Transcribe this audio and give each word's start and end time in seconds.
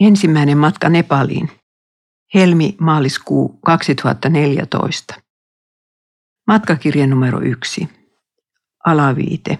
Ensimmäinen 0.00 0.58
matka 0.58 0.88
Nepaliin. 0.88 1.50
Helmi-maaliskuu 2.34 3.58
2014. 3.64 5.14
Matkakirja 6.46 7.06
numero 7.06 7.40
yksi. 7.40 7.88
Alaviite. 8.86 9.58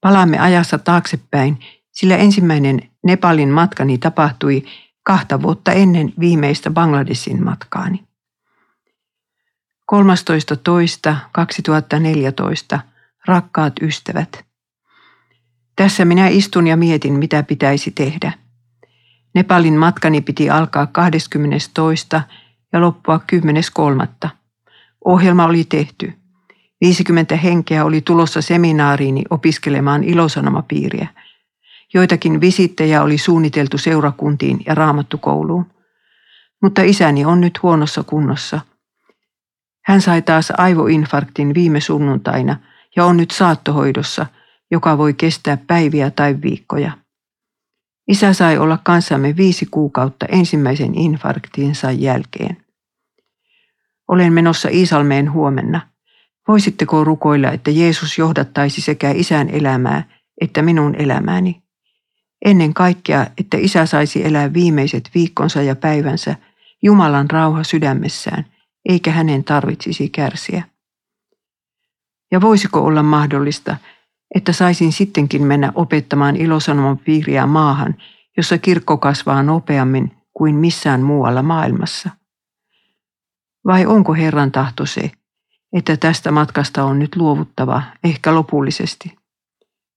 Palaamme 0.00 0.38
ajassa 0.38 0.78
taaksepäin, 0.78 1.58
sillä 1.92 2.16
ensimmäinen 2.16 2.90
Nepalin 3.04 3.48
matkani 3.48 3.98
tapahtui 3.98 4.64
kahta 5.02 5.42
vuotta 5.42 5.72
ennen 5.72 6.12
viimeistä 6.20 6.70
Bangladesin 6.70 7.44
matkaani. 7.44 8.04
13.2.2014. 9.92 12.78
Rakkaat 13.26 13.72
ystävät. 13.82 14.44
Tässä 15.76 16.04
minä 16.04 16.28
istun 16.28 16.66
ja 16.66 16.76
mietin, 16.76 17.12
mitä 17.12 17.42
pitäisi 17.42 17.90
tehdä. 17.90 18.47
Nepalin 19.38 19.76
matkani 19.76 20.20
piti 20.20 20.50
alkaa 20.50 20.86
22. 20.86 21.70
ja 22.72 22.80
loppua 22.80 23.20
10.3. 24.22 24.28
Ohjelma 25.04 25.44
oli 25.44 25.64
tehty. 25.64 26.12
50 26.80 27.36
henkeä 27.36 27.84
oli 27.84 28.00
tulossa 28.00 28.42
seminaariini 28.42 29.24
opiskelemaan 29.30 30.04
ilosanomapiiriä. 30.04 31.08
Joitakin 31.94 32.40
visittejä 32.40 33.02
oli 33.02 33.18
suunniteltu 33.18 33.78
seurakuntiin 33.78 34.58
ja 34.66 34.74
raamattukouluun. 34.74 35.66
Mutta 36.62 36.82
isäni 36.82 37.24
on 37.24 37.40
nyt 37.40 37.62
huonossa 37.62 38.02
kunnossa. 38.02 38.60
Hän 39.84 40.00
sai 40.00 40.22
taas 40.22 40.52
aivoinfarktin 40.56 41.54
viime 41.54 41.80
sunnuntaina 41.80 42.56
ja 42.96 43.04
on 43.04 43.16
nyt 43.16 43.30
saattohoidossa, 43.30 44.26
joka 44.70 44.98
voi 44.98 45.14
kestää 45.14 45.58
päiviä 45.66 46.10
tai 46.10 46.36
viikkoja. 46.42 47.07
Isä 48.08 48.32
sai 48.32 48.58
olla 48.58 48.78
kanssamme 48.84 49.36
viisi 49.36 49.66
kuukautta 49.66 50.26
ensimmäisen 50.26 50.94
infarktinsa 50.94 51.90
jälkeen. 51.92 52.56
Olen 54.08 54.32
menossa 54.32 54.68
Iisalmeen 54.68 55.32
huomenna. 55.32 55.80
Voisitteko 56.48 57.04
rukoilla, 57.04 57.52
että 57.52 57.70
Jeesus 57.70 58.18
johdattaisi 58.18 58.80
sekä 58.80 59.10
isän 59.10 59.48
elämää 59.50 60.04
että 60.40 60.62
minun 60.62 60.94
elämääni? 60.94 61.62
Ennen 62.44 62.74
kaikkea, 62.74 63.26
että 63.38 63.56
isä 63.56 63.86
saisi 63.86 64.24
elää 64.24 64.52
viimeiset 64.52 65.10
viikkonsa 65.14 65.62
ja 65.62 65.76
päivänsä 65.76 66.36
Jumalan 66.82 67.30
rauha 67.30 67.64
sydämessään, 67.64 68.46
eikä 68.88 69.10
hänen 69.10 69.44
tarvitsisi 69.44 70.08
kärsiä. 70.08 70.62
Ja 72.32 72.40
voisiko 72.40 72.80
olla 72.80 73.02
mahdollista, 73.02 73.76
että 74.34 74.52
saisin 74.52 74.92
sittenkin 74.92 75.42
mennä 75.42 75.72
opettamaan 75.74 76.36
ilosanoman 76.36 76.98
piiriä 76.98 77.46
maahan, 77.46 77.94
jossa 78.36 78.58
kirkko 78.58 78.96
kasvaa 78.96 79.42
nopeammin 79.42 80.16
kuin 80.32 80.54
missään 80.54 81.02
muualla 81.02 81.42
maailmassa? 81.42 82.10
Vai 83.66 83.86
onko 83.86 84.14
Herran 84.14 84.52
tahto 84.52 84.86
se, 84.86 85.10
että 85.72 85.96
tästä 85.96 86.30
matkasta 86.30 86.84
on 86.84 86.98
nyt 86.98 87.16
luovuttava, 87.16 87.82
ehkä 88.04 88.34
lopullisesti? 88.34 89.16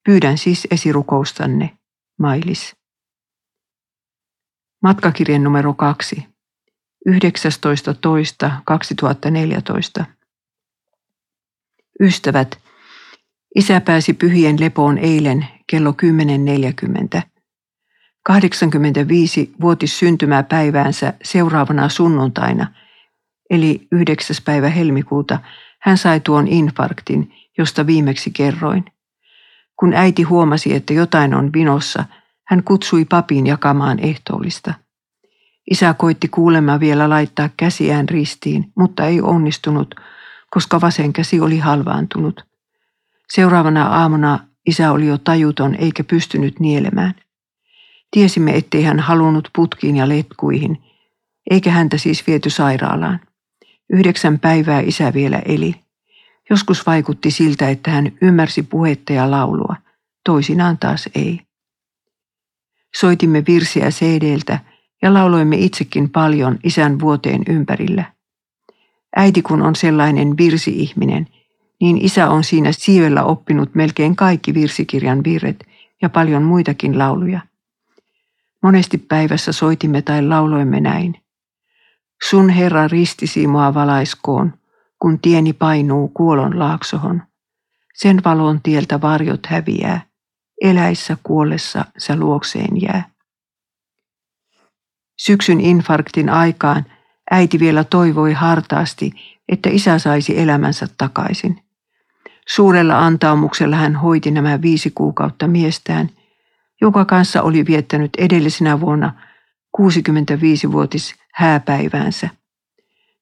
Pyydän 0.06 0.38
siis 0.38 0.68
esirukoustanne, 0.72 1.78
Mailis. 2.20 2.76
Matkakirjan 4.84 5.44
numero 5.44 5.74
kaksi. 5.74 6.32
19.2.2014. 7.10 10.06
Ystävät, 12.00 12.61
isä 13.56 13.82
pääsi 13.82 14.14
pyhien 14.14 14.60
lepoon 14.60 14.98
eilen 14.98 15.48
kello 15.68 15.96
10.40. 17.18 17.22
85-vuotis 18.32 20.00
syntymäpäiväänsä 20.00 21.14
seuraavana 21.24 21.90
sunnuntaina– 21.90 22.68
eli 23.52 23.88
9. 23.92 24.36
päivä 24.46 24.70
helmikuuta, 24.70 25.40
hän 25.82 25.98
sai 25.98 26.20
tuon 26.20 26.48
infarktin, 26.48 27.34
josta 27.58 27.88
viimeksi 27.88 28.32
kerroin. 28.32 28.86
Kun 29.80 29.94
äiti 29.94 30.24
huomasi, 30.24 30.76
että 30.76 30.94
jotain 30.94 31.34
on 31.34 31.54
vinossa, 31.54 32.06
hän 32.48 32.64
kutsui 32.64 33.06
papin 33.06 33.48
jakamaan 33.48 34.00
ehtoollista. 34.00 34.74
Isä 35.72 35.94
koitti 35.94 36.28
kuulemma 36.28 36.80
vielä 36.80 37.10
laittaa 37.10 37.50
käsiään 37.58 38.10
ristiin, 38.10 38.72
mutta 38.78 39.06
ei 39.06 39.22
onnistunut, 39.22 39.96
koska 40.50 40.82
vasen 40.82 41.14
käsi 41.14 41.40
oli 41.40 41.58
halvaantunut. 41.58 42.51
Seuraavana 43.34 43.86
aamuna 43.86 44.40
isä 44.66 44.92
oli 44.92 45.08
jo 45.08 45.18
tajuton 45.18 45.76
eikä 45.76 46.04
pystynyt 46.04 46.60
nielemään. 46.60 47.14
Tiesimme, 48.12 48.56
ettei 48.58 48.84
hän 48.84 49.00
halunnut 49.00 49.50
putkiin 49.56 49.96
ja 49.96 50.10
letkuihin, 50.10 50.84
eikä 51.50 51.72
häntä 51.72 51.98
siis 51.98 52.28
viety 52.28 52.50
sairaalaan. 52.50 53.20
Yhdeksän 53.94 54.40
päivää 54.40 54.80
isä 54.80 55.14
vielä 55.14 55.42
eli. 55.46 55.76
Joskus 56.50 56.86
vaikutti 56.86 57.32
siltä, 57.32 57.70
että 57.70 57.92
hän 57.92 58.12
ymmärsi 58.22 58.64
puhetta 58.64 59.14
ja 59.14 59.32
laulua, 59.32 59.76
toisinaan 60.26 60.78
taas 60.78 61.10
ei. 61.16 61.40
Soitimme 63.00 63.44
virsiä 63.48 63.90
cd 63.90 64.58
ja 65.02 65.14
lauloimme 65.14 65.56
itsekin 65.56 66.10
paljon 66.10 66.60
isän 66.64 67.00
vuoteen 67.00 67.44
ympärillä. 67.50 68.14
Äiti 69.16 69.42
kun 69.42 69.62
on 69.62 69.76
sellainen 69.76 70.38
virsi-ihminen, 70.38 71.28
niin 71.82 72.06
isä 72.06 72.30
on 72.30 72.44
siinä 72.44 72.72
siivellä 72.72 73.24
oppinut 73.24 73.76
melkein 73.76 74.16
kaikki 74.16 74.54
virsikirjan 74.54 75.24
virret 75.24 75.64
ja 76.02 76.10
paljon 76.10 76.44
muitakin 76.44 76.98
lauluja. 76.98 77.42
Monesti 78.64 78.98
päivässä 78.98 79.52
soitimme 79.52 80.02
tai 80.02 80.26
lauloimme 80.26 80.80
näin. 80.80 81.24
Sun 82.30 82.50
Herra 82.50 82.88
ristisi 82.88 83.48
mua 83.48 83.74
valaiskoon, 83.74 84.54
kun 85.00 85.20
tieni 85.20 85.54
painuu 85.54 86.08
kuolon 86.08 86.60
laaksohon. 86.60 87.24
Sen 87.94 88.22
valon 88.26 88.62
tieltä 88.64 89.02
varjot 89.02 89.46
häviää, 89.46 90.02
eläissä 90.62 91.18
kuollessa 91.24 91.86
sä 91.98 92.16
luokseen 92.16 92.82
jää. 92.82 93.10
Syksyn 95.18 95.62
infarktin 95.62 96.30
aikaan 96.30 96.86
äiti 97.32 97.60
vielä 97.60 97.84
toivoi 97.84 98.34
hartaasti, 98.34 99.12
että 99.50 99.70
isä 99.70 100.00
saisi 100.00 100.40
elämänsä 100.40 100.88
takaisin. 100.98 101.71
Suurella 102.48 103.00
antaumuksella 103.06 103.76
hän 103.76 103.96
hoiti 103.96 104.32
nämä 104.32 104.62
viisi 104.62 104.92
kuukautta 104.96 105.48
miestään, 105.48 106.10
joka 106.82 107.06
kanssa 107.06 107.42
oli 107.42 107.66
viettänyt 107.66 108.12
edellisenä 108.18 108.80
vuonna 108.80 109.14
65-vuotis 109.78 111.16
hääpäiväänsä. 111.34 112.30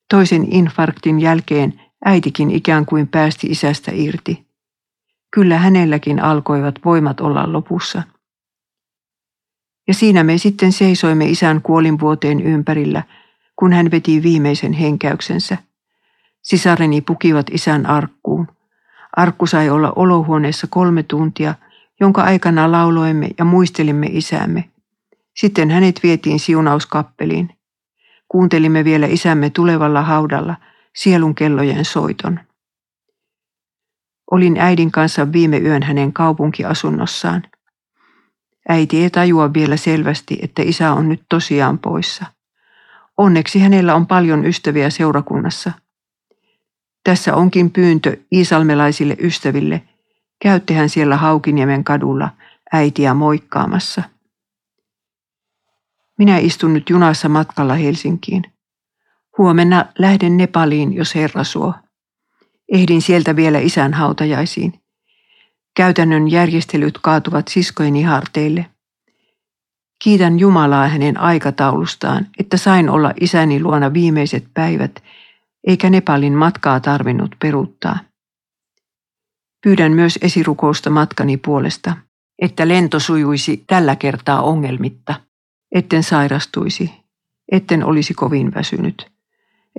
Toisen 0.10 0.54
infarktin 0.54 1.20
jälkeen 1.20 1.82
äitikin 2.06 2.52
ikään 2.52 2.86
kuin 2.86 3.08
päästi 3.08 3.48
isästä 3.48 3.92
irti. 3.94 4.48
Kyllä 5.32 5.58
hänelläkin 5.58 6.24
alkoivat 6.24 6.76
voimat 6.86 7.20
olla 7.20 7.54
lopussa. 7.54 8.04
Ja 9.88 9.94
siinä 9.94 10.24
me 10.24 10.38
sitten 10.38 10.72
seisoimme 10.72 11.26
isän 11.26 11.62
kuolinvuoteen 11.62 12.42
ympärillä, 12.42 13.04
kun 13.56 13.74
hän 13.74 13.92
veti 13.92 14.24
viimeisen 14.24 14.74
henkäyksensä. 14.74 15.58
Sisareni 16.42 17.02
pukivat 17.02 17.46
isän 17.52 17.86
arkkuun. 17.86 18.48
Arkku 19.20 19.46
sai 19.46 19.70
olla 19.70 19.94
olohuoneessa 19.96 20.68
kolme 20.70 21.04
tuntia, 21.04 21.56
jonka 22.00 22.24
aikana 22.24 22.72
lauloimme 22.72 23.30
ja 23.38 23.46
muistelimme 23.46 24.08
isämme. 24.12 24.70
Sitten 25.36 25.70
hänet 25.70 26.00
vietiin 26.04 26.40
siunauskappeliin. 26.40 27.50
Kuuntelimme 28.28 28.84
vielä 28.84 29.08
isämme 29.08 29.50
tulevalla 29.50 30.02
haudalla 30.02 30.56
sielun 30.96 31.36
kellojen 31.36 31.86
soiton. 31.86 32.40
Olin 34.32 34.58
äidin 34.58 34.92
kanssa 34.92 35.32
viime 35.32 35.58
yön 35.58 35.84
hänen 35.84 36.14
kaupunkiasunnossaan. 36.14 37.44
Äiti 38.70 39.04
ei 39.04 39.10
tajua 39.10 39.54
vielä 39.54 39.78
selvästi, 39.78 40.40
että 40.42 40.62
isä 40.62 40.94
on 40.94 41.10
nyt 41.10 41.24
tosiaan 41.30 41.80
poissa. 41.80 42.26
Onneksi 43.18 43.60
hänellä 43.60 43.96
on 43.96 44.08
paljon 44.08 44.46
ystäviä 44.46 44.90
seurakunnassa. 44.90 45.72
Tässä 47.10 47.36
onkin 47.36 47.72
pyyntö 47.72 48.18
iisalmelaisille 48.32 49.16
ystäville. 49.20 49.82
Käyttehän 50.42 50.90
siellä 50.90 51.18
Haukiniemen 51.18 51.84
kadulla 51.84 52.30
äitiä 52.74 53.14
moikkaamassa. 53.14 54.04
Minä 56.18 56.38
istun 56.38 56.74
nyt 56.74 56.90
junassa 56.90 57.30
matkalla 57.30 57.74
Helsinkiin. 57.74 58.44
Huomenna 59.38 59.86
lähden 60.00 60.38
Nepaliin, 60.38 60.94
jos 60.94 61.16
Herra 61.16 61.44
suo. 61.44 61.74
Ehdin 62.72 63.02
sieltä 63.02 63.36
vielä 63.36 63.60
isän 63.60 63.94
hautajaisiin. 63.94 64.74
Käytännön 65.76 66.32
järjestelyt 66.32 66.98
kaatuvat 67.02 67.48
siskojeni 67.48 68.04
harteille. 68.04 68.66
Kiitän 70.04 70.40
Jumalaa 70.40 70.88
hänen 70.88 71.20
aikataulustaan, 71.20 72.28
että 72.40 72.58
sain 72.58 72.90
olla 72.90 73.14
isäni 73.22 73.62
luona 73.62 73.94
viimeiset 73.94 74.46
päivät, 74.54 75.04
eikä 75.68 75.90
Nepalin 75.90 76.34
matkaa 76.34 76.80
tarvinnut 76.80 77.36
peruuttaa. 77.40 78.00
Pyydän 79.64 79.92
myös 79.92 80.20
esirukousta 80.22 80.90
matkani 80.90 81.38
puolesta, 81.38 81.96
että 82.42 82.68
lento 82.68 83.00
sujuisi 83.00 83.64
tällä 83.68 83.96
kertaa 83.96 84.42
ongelmitta. 84.42 85.22
etten 85.76 86.04
sairastuisi, 86.04 86.92
etten 87.52 87.86
olisi 87.86 88.14
kovin 88.14 88.54
väsynyt, 88.54 89.12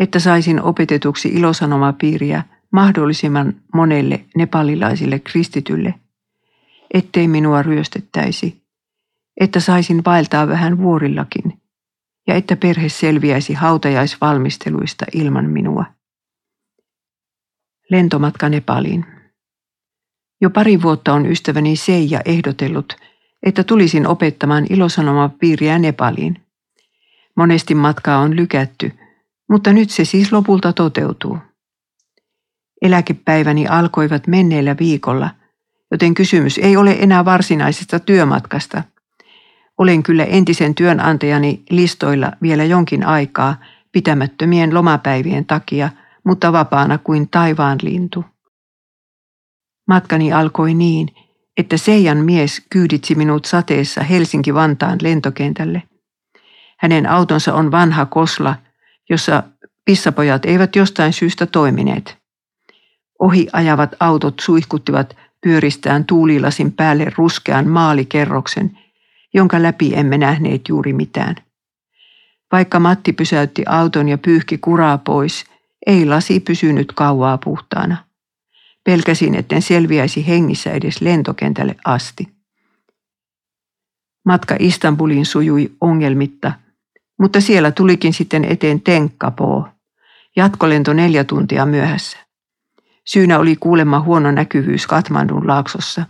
että 0.00 0.18
saisin 0.18 0.62
opetetuksi 0.62 1.28
ilosanomapiiriä 1.28 2.44
mahdollisimman 2.72 3.54
monelle 3.74 4.24
nepalilaisille 4.36 5.18
kristitylle, 5.18 5.94
ettei 6.94 7.28
minua 7.28 7.62
ryöstettäisi, 7.62 8.62
että 9.40 9.60
saisin 9.60 10.04
vaeltaa 10.04 10.48
vähän 10.48 10.78
vuorillakin 10.78 11.59
ja 12.26 12.34
että 12.34 12.56
perhe 12.56 12.88
selviäisi 12.88 13.54
hautajaisvalmisteluista 13.54 15.06
ilman 15.14 15.50
minua. 15.50 15.84
Lentomatka 17.90 18.48
Nepaliin. 18.48 19.06
Jo 20.40 20.50
pari 20.50 20.82
vuotta 20.82 21.12
on 21.12 21.26
ystäväni 21.26 21.76
Seija 21.76 22.20
ehdotellut, 22.24 22.96
että 23.42 23.64
tulisin 23.64 24.06
opettamaan 24.06 24.66
ilosanomapiiriä 24.70 25.78
Nepaliin. 25.78 26.46
Monesti 27.36 27.74
matkaa 27.74 28.18
on 28.18 28.36
lykätty, 28.36 28.92
mutta 29.50 29.72
nyt 29.72 29.90
se 29.90 30.04
siis 30.04 30.32
lopulta 30.32 30.72
toteutuu. 30.72 31.38
Eläkepäiväni 32.82 33.66
alkoivat 33.66 34.26
menneellä 34.26 34.76
viikolla, 34.80 35.30
joten 35.90 36.14
kysymys 36.14 36.58
ei 36.58 36.76
ole 36.76 36.96
enää 37.00 37.24
varsinaisesta 37.24 38.00
työmatkasta. 38.00 38.82
Olen 39.80 40.02
kyllä 40.02 40.24
entisen 40.24 40.74
työnantajani 40.74 41.62
listoilla 41.70 42.32
vielä 42.42 42.64
jonkin 42.64 43.06
aikaa 43.06 43.56
pitämättömien 43.92 44.74
lomapäivien 44.74 45.44
takia, 45.46 45.90
mutta 46.24 46.52
vapaana 46.52 46.98
kuin 46.98 47.28
taivaan 47.28 47.78
lintu. 47.82 48.24
Matkani 49.88 50.32
alkoi 50.32 50.74
niin, 50.74 51.08
että 51.56 51.76
Seijan 51.76 52.18
mies 52.18 52.62
kyyditsi 52.70 53.14
minut 53.14 53.44
sateessa 53.44 54.02
Helsinki-Vantaan 54.02 54.98
lentokentälle. 55.02 55.82
Hänen 56.78 57.06
autonsa 57.06 57.54
on 57.54 57.70
vanha 57.70 58.06
kosla, 58.06 58.54
jossa 59.10 59.42
pissapojat 59.84 60.44
eivät 60.44 60.76
jostain 60.76 61.12
syystä 61.12 61.46
toimineet. 61.46 62.18
Ohi 63.22 63.46
ajavat 63.52 63.96
autot 64.00 64.34
suihkuttivat 64.40 65.16
pyöristään 65.42 66.04
tuulilasin 66.04 66.72
päälle 66.72 67.12
ruskean 67.16 67.68
maalikerroksen, 67.68 68.79
jonka 69.34 69.62
läpi 69.62 69.94
emme 69.94 70.18
nähneet 70.18 70.68
juuri 70.68 70.92
mitään. 70.92 71.36
Vaikka 72.52 72.80
Matti 72.80 73.12
pysäytti 73.12 73.62
auton 73.66 74.08
ja 74.08 74.18
pyyhki 74.18 74.58
kuraa 74.58 74.98
pois, 74.98 75.44
ei 75.86 76.06
lasi 76.06 76.40
pysynyt 76.40 76.92
kauaa 76.92 77.38
puhtaana. 77.38 77.96
Pelkäsin, 78.84 79.34
etten 79.34 79.62
selviäisi 79.62 80.26
hengissä 80.26 80.72
edes 80.72 81.00
lentokentälle 81.00 81.76
asti. 81.84 82.28
Matka 84.24 84.56
Istanbuliin 84.58 85.26
sujui 85.26 85.72
ongelmitta, 85.80 86.52
mutta 87.18 87.40
siellä 87.40 87.70
tulikin 87.70 88.12
sitten 88.12 88.44
eteen 88.44 88.80
Tenkkapoo. 88.80 89.68
Jatkolento 90.36 90.92
neljä 90.92 91.24
tuntia 91.24 91.66
myöhässä. 91.66 92.18
Syynä 93.06 93.38
oli 93.38 93.56
kuulemma 93.56 94.00
huono 94.00 94.30
näkyvyys 94.30 94.86
Katmandun 94.86 95.46
laaksossa. 95.46 96.06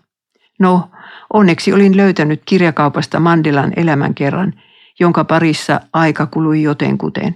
No, 0.58 0.90
onneksi 1.32 1.72
olin 1.72 1.96
löytänyt 1.96 2.42
kirjakaupasta 2.44 3.20
Mandilan 3.20 3.72
elämänkerran, 3.76 4.54
jonka 5.00 5.24
parissa 5.24 5.80
aika 5.92 6.26
kului 6.26 6.62
jotenkuten. 6.62 7.34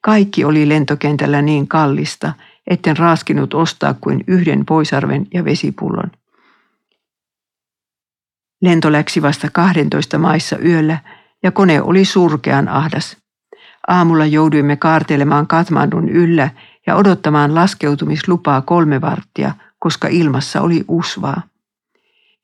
Kaikki 0.00 0.44
oli 0.44 0.68
lentokentällä 0.68 1.42
niin 1.42 1.68
kallista, 1.68 2.32
etten 2.66 2.96
raaskinut 2.96 3.54
ostaa 3.54 3.94
kuin 3.94 4.24
yhden 4.26 4.66
poisarven 4.66 5.26
ja 5.34 5.44
vesipullon. 5.44 6.10
Lento 8.62 8.92
läksi 8.92 9.22
vasta 9.22 9.48
12 9.52 10.18
maissa 10.18 10.58
yöllä 10.58 10.98
ja 11.42 11.52
kone 11.52 11.82
oli 11.82 12.04
surkean 12.04 12.68
ahdas. 12.68 13.16
Aamulla 13.88 14.26
jouduimme 14.26 14.76
kaartelemaan 14.76 15.46
Katmandun 15.46 16.08
yllä 16.08 16.50
ja 16.86 16.96
odottamaan 16.96 17.54
laskeutumislupaa 17.54 18.62
kolme 18.62 19.00
varttia, 19.00 19.54
koska 19.78 20.08
ilmassa 20.08 20.60
oli 20.60 20.84
usvaa. 20.88 21.42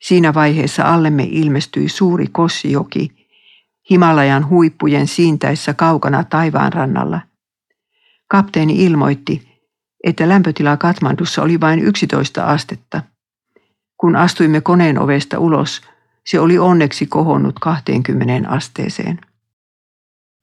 Siinä 0.01 0.33
vaiheessa 0.33 0.83
allemme 0.83 1.23
ilmestyi 1.23 1.89
suuri 1.89 2.27
Kossijoki, 2.31 3.27
Himalajan 3.89 4.49
huippujen 4.49 5.07
siintäessä 5.07 5.73
kaukana 5.73 6.23
taivaan 6.23 6.73
rannalla. 6.73 7.21
Kapteeni 8.27 8.85
ilmoitti, 8.85 9.61
että 10.03 10.29
lämpötila 10.29 10.77
Katmandussa 10.77 11.41
oli 11.41 11.59
vain 11.59 11.79
11 11.79 12.45
astetta. 12.45 13.01
Kun 13.97 14.15
astuimme 14.15 14.61
koneen 14.61 14.99
ovesta 14.99 15.39
ulos, 15.39 15.81
se 16.25 16.39
oli 16.39 16.57
onneksi 16.57 17.05
kohonnut 17.05 17.59
20 17.59 18.49
asteeseen. 18.49 19.19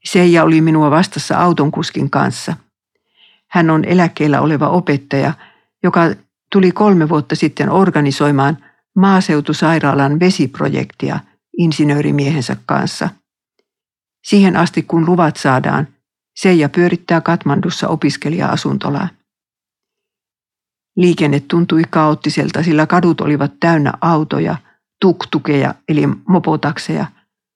Seija 0.04 0.44
oli 0.44 0.60
minua 0.60 0.90
vastassa 0.90 1.38
autonkuskin 1.38 2.10
kanssa. 2.10 2.56
Hän 3.48 3.70
on 3.70 3.84
eläkkeellä 3.84 4.40
oleva 4.40 4.68
opettaja, 4.68 5.32
joka 5.82 6.02
tuli 6.52 6.72
kolme 6.72 7.08
vuotta 7.08 7.36
sitten 7.36 7.70
organisoimaan 7.70 8.58
maaseutusairaalan 8.98 10.20
vesiprojektia 10.20 11.20
insinöörimiehensä 11.58 12.56
kanssa. 12.66 13.08
Siihen 14.26 14.56
asti 14.56 14.82
kun 14.82 15.06
luvat 15.06 15.36
saadaan, 15.36 15.88
Seija 16.36 16.68
pyörittää 16.68 17.20
Katmandussa 17.20 17.88
opiskelija-asuntolaa. 17.88 19.08
Liikenne 20.96 21.40
tuntui 21.40 21.82
kaoottiselta, 21.90 22.62
sillä 22.62 22.86
kadut 22.86 23.20
olivat 23.20 23.52
täynnä 23.60 23.92
autoja, 24.00 24.56
tuktukeja 25.00 25.74
eli 25.88 26.06
mopotakseja, 26.28 27.06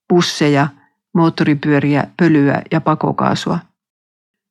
busseja, 0.08 0.68
moottoripyöriä, 1.14 2.06
pölyä 2.16 2.62
ja 2.70 2.80
pakokaasua. 2.80 3.58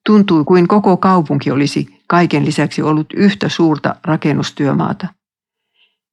Tuntui 0.06 0.44
kuin 0.44 0.68
koko 0.68 0.98
kaupunki 0.98 1.52
olisi 1.52 2.02
kaiken 2.08 2.46
lisäksi 2.46 2.82
ollut 2.82 3.14
yhtä 3.14 3.50
suurta 3.50 3.96
rakennustyömaata. 4.04 5.08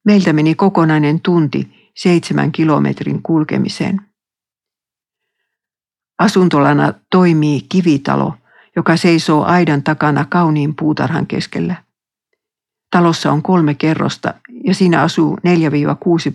Meiltä 0.09 0.33
meni 0.33 0.55
kokonainen 0.55 1.21
tunti 1.21 1.91
seitsemän 1.97 2.53
kilometrin 2.53 3.23
kulkemiseen. 3.23 4.01
Asuntolana 6.19 6.95
toimii 7.11 7.61
kivitalo, 7.69 8.35
joka 8.77 8.97
seisoo 8.97 9.45
aidan 9.45 9.83
takana 9.83 10.25
kauniin 10.25 10.75
puutarhan 10.75 11.27
keskellä. 11.27 11.75
Talossa 12.91 13.33
on 13.33 13.43
kolme 13.43 13.75
kerrosta 13.75 14.35
ja 14.65 14.75
siinä 14.75 15.03
asuu 15.03 15.37
4-6 15.37 15.41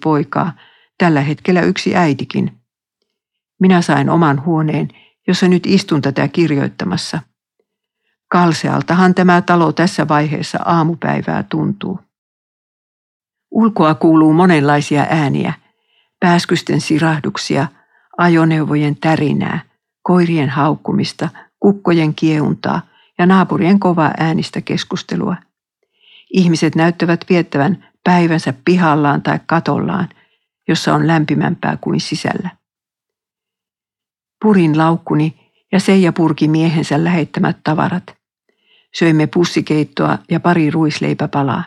poikaa, 0.04 0.54
tällä 0.98 1.22
hetkellä 1.22 1.62
yksi 1.62 1.96
äitikin. 1.96 2.52
Minä 3.60 3.82
sain 3.82 4.10
oman 4.10 4.46
huoneen, 4.46 4.88
jossa 5.28 5.48
nyt 5.48 5.66
istun 5.66 6.02
tätä 6.02 6.28
kirjoittamassa. 6.28 7.20
Kalsealtahan 8.28 9.16
tämä 9.16 9.42
talo 9.42 9.72
tässä 9.72 10.08
vaiheessa 10.08 10.60
aamupäivää 10.66 11.44
tuntuu. 11.44 12.00
Ulkoa 13.54 13.96
kuuluu 13.96 14.34
monenlaisia 14.34 15.06
ääniä, 15.10 15.54
pääskysten 16.20 16.82
sirahduksia, 16.82 17.68
ajoneuvojen 18.18 18.96
tärinää, 18.96 19.60
koirien 20.02 20.50
haukkumista, 20.50 21.30
kukkojen 21.60 22.16
kieuntaa 22.16 22.82
ja 23.20 23.26
naapurien 23.26 23.80
kovaa 23.80 24.12
äänistä 24.18 24.62
keskustelua– 24.62 25.36
Ihmiset 26.34 26.76
näyttävät 26.76 27.26
viettävän 27.30 27.86
päivänsä 28.04 28.54
pihallaan 28.66 29.22
tai 29.22 29.40
katollaan, 29.46 30.10
jossa 30.68 30.94
on 30.94 31.08
lämpimämpää 31.08 31.78
kuin 31.82 32.00
sisällä. 32.00 32.50
Purin 34.42 34.78
laukkuni 34.78 35.52
ja 35.72 35.80
Seija 35.80 36.14
purki 36.14 36.48
miehensä 36.48 37.04
lähettämät 37.04 37.58
tavarat. 37.64 38.04
Söimme 39.00 39.28
pussikeittoa 39.28 40.18
ja 40.32 40.40
pari 40.40 40.72
ruisleipäpalaa. 40.72 41.64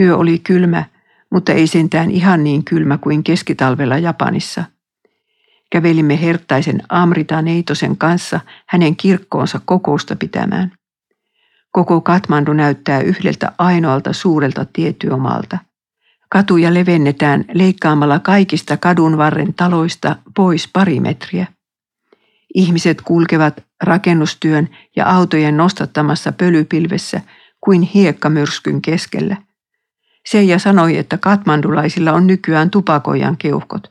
Yö 0.00 0.16
oli 0.16 0.38
kylmä, 0.38 0.84
mutta 1.32 1.52
ei 1.52 1.66
sentään 1.66 2.10
ihan 2.10 2.44
niin 2.44 2.64
kylmä 2.64 2.98
kuin 2.98 3.24
keskitalvella 3.24 3.98
Japanissa. 3.98 4.64
Kävelimme 5.72 6.20
herttaisen 6.20 6.82
Amrita 6.88 7.42
Neitosen 7.42 7.96
kanssa 7.96 8.40
hänen 8.66 8.96
kirkkoonsa 8.96 9.60
kokousta 9.64 10.16
pitämään. 10.16 10.72
Koko 11.70 12.00
Katmandu 12.00 12.52
näyttää 12.52 13.00
yhdeltä 13.00 13.52
ainoalta 13.58 14.12
suurelta 14.12 14.66
tietyömaalta. 14.72 15.58
Katuja 16.28 16.74
levennetään 16.74 17.44
leikkaamalla 17.54 18.18
kaikista 18.18 18.76
kadunvarren 18.76 19.54
taloista 19.54 20.16
pois 20.36 20.68
pari 20.72 21.00
metriä. 21.00 21.46
Ihmiset 22.54 23.00
kulkevat 23.00 23.64
rakennustyön 23.82 24.68
ja 24.96 25.06
autojen 25.06 25.56
nostattamassa 25.56 26.32
pölypilvessä 26.32 27.20
kuin 27.60 27.82
hiekkamyrskyn 27.82 28.82
keskellä. 28.82 29.36
Seija 30.30 30.58
sanoi, 30.58 30.96
että 30.96 31.18
katmandulaisilla 31.18 32.12
on 32.12 32.26
nykyään 32.26 32.70
tupakojan 32.70 33.36
keuhkot. 33.36 33.88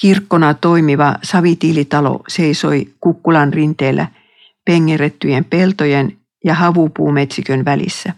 Kirkkona 0.00 0.54
toimiva 0.54 1.14
savitiilitalo 1.22 2.24
seisoi 2.28 2.94
kukkulan 3.00 3.52
rinteellä 3.52 4.06
pengerettyjen 4.64 5.44
peltojen 5.44 6.18
ja 6.44 6.54
havupuumetsikön 6.54 7.64
välissä. 7.64 8.12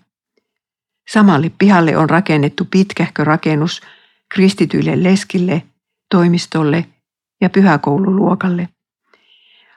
Samalle 1.12 1.50
pihalle 1.58 1.96
on 1.96 2.10
rakennettu 2.10 2.64
pitkähkö 2.70 3.24
rakennus 3.24 3.80
kristityille 4.34 5.02
leskille, 5.02 5.62
toimistolle 6.10 6.86
ja 7.40 7.50
pyhäkoululuokalle. 7.50 8.68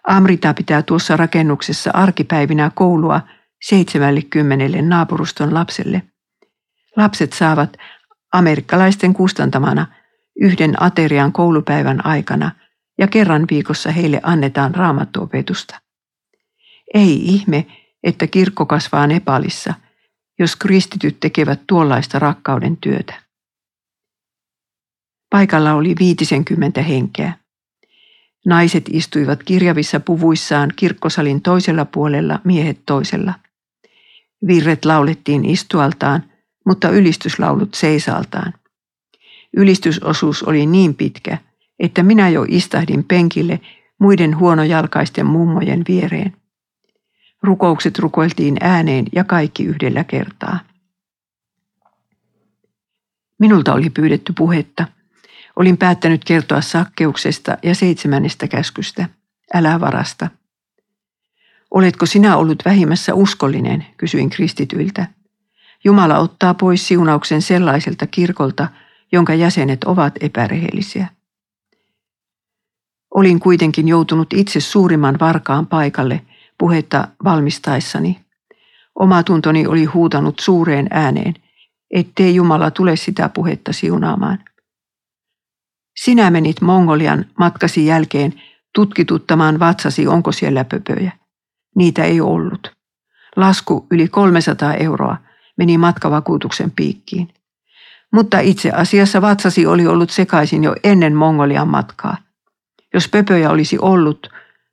Amrita 0.08 0.54
pitää 0.54 0.82
tuossa 0.82 1.18
rakennuksessa 1.18 1.92
arkipäivinä 1.94 2.72
koulua 2.76 3.22
70 3.62 4.82
naapuruston 4.82 5.54
lapselle. 5.54 6.02
Lapset 6.96 7.34
saavat 7.34 7.78
amerikkalaisten 8.34 9.14
kustantamana 9.14 9.88
yhden 10.42 10.84
aterian 10.84 11.32
koulupäivän 11.32 12.06
aikana 12.06 12.52
ja 12.98 13.08
kerran 13.08 13.46
viikossa 13.52 13.92
heille 13.92 14.20
annetaan 14.24 14.76
raamattuopetusta. 14.76 15.82
Ei 16.94 17.26
ihme, 17.26 17.66
että 18.04 18.28
kirkko 18.28 18.66
kasvaa 18.66 19.08
Nepalissa, 19.08 19.74
jos 20.40 20.56
kristityt 20.56 21.20
tekevät 21.20 21.60
tuollaista 21.68 22.20
rakkauden 22.20 22.78
työtä. 22.78 23.14
Paikalla 25.30 25.74
oli 25.74 25.96
viitisenkymmentä 26.00 26.82
henkeä. 26.82 27.34
Naiset 28.46 28.84
istuivat 28.90 29.44
kirjavissa 29.44 30.00
puvuissaan 30.00 30.74
kirkkosalin 30.76 31.42
toisella 31.42 31.86
puolella, 31.86 32.40
miehet 32.44 32.80
toisella. 32.86 33.34
Virret 34.48 34.86
laulettiin 34.86 35.46
istualtaan, 35.46 36.33
mutta 36.66 36.90
ylistyslaulut 36.90 37.74
seisaltaan. 37.74 38.54
Ylistysosuus 39.58 40.44
oli 40.44 40.66
niin 40.66 40.96
pitkä, 40.96 41.38
että 41.80 42.04
minä 42.04 42.30
jo 42.30 42.46
istahdin 42.48 43.04
penkille 43.04 43.60
muiden 44.00 44.40
huonojalkaisten 44.40 45.26
mummojen 45.26 45.84
viereen. 45.88 46.34
Rukoukset 47.44 48.00
rukoiltiin 48.00 48.58
ääneen 48.62 49.06
ja 49.16 49.24
kaikki 49.24 49.64
yhdellä 49.64 50.04
kertaa. 50.04 50.60
Minulta 53.40 53.74
oli 53.74 53.90
pyydetty 53.90 54.34
puhetta. 54.38 54.86
Olin 55.56 55.78
päättänyt 55.78 56.26
kertoa 56.26 56.62
sakkeuksesta 56.62 57.58
ja 57.64 57.76
seitsemännestä 57.76 58.48
käskystä. 58.48 59.10
Älä 59.54 59.80
varasta. 59.80 60.30
Oletko 61.72 62.06
sinä 62.06 62.38
ollut 62.38 62.66
vähimmässä 62.66 63.14
uskollinen, 63.14 63.86
kysyin 63.98 64.30
kristityiltä. 64.30 65.08
Jumala 65.84 66.20
ottaa 66.20 66.54
pois 66.54 66.88
siunauksen 66.88 67.42
sellaiselta 67.42 68.08
kirkolta, 68.08 68.68
jonka 69.12 69.34
jäsenet 69.34 69.84
ovat 69.84 70.14
epärehellisiä. 70.22 71.08
Olin 73.14 73.40
kuitenkin 73.40 73.88
joutunut 73.88 74.34
itse 74.34 74.60
suurimman 74.60 75.18
varkaan 75.20 75.68
paikalle 75.68 76.22
puhetta 76.58 77.08
valmistaessani. 77.24 78.20
Oma 79.00 79.24
tuntoni 79.24 79.68
oli 79.68 79.86
huutanut 79.86 80.40
suureen 80.40 80.88
ääneen, 80.92 81.34
ettei 81.92 82.36
Jumala 82.36 82.72
tule 82.72 82.96
sitä 82.96 83.30
puhetta 83.30 83.74
siunaamaan. 83.74 84.40
Sinä 86.04 86.32
menit 86.32 86.62
Mongolian 86.62 87.26
matkasi 87.40 87.86
jälkeen 87.86 88.34
tutkituttamaan 88.76 89.60
vatsasi, 89.60 90.08
onko 90.08 90.32
siellä 90.32 90.66
pöpöjä. 90.66 91.12
Niitä 91.76 92.04
ei 92.04 92.22
ollut. 92.22 92.72
Lasku 93.36 93.88
yli 93.92 94.08
300 94.08 94.74
euroa 94.74 95.18
meni 95.58 95.78
matkavakuutuksen 95.78 96.72
piikkiin. 96.72 97.34
Mutta 98.14 98.40
itse 98.40 98.72
asiassa 98.72 99.22
vatsasi 99.22 99.66
oli 99.66 99.88
ollut 99.88 100.10
sekaisin 100.10 100.64
jo 100.64 100.76
ennen 100.84 101.16
Mongolian 101.16 101.68
matkaa. 101.68 102.18
Jos 102.94 103.08
pöpöjä 103.08 103.50
olisi 103.50 103.80
ollut, 103.80 104.30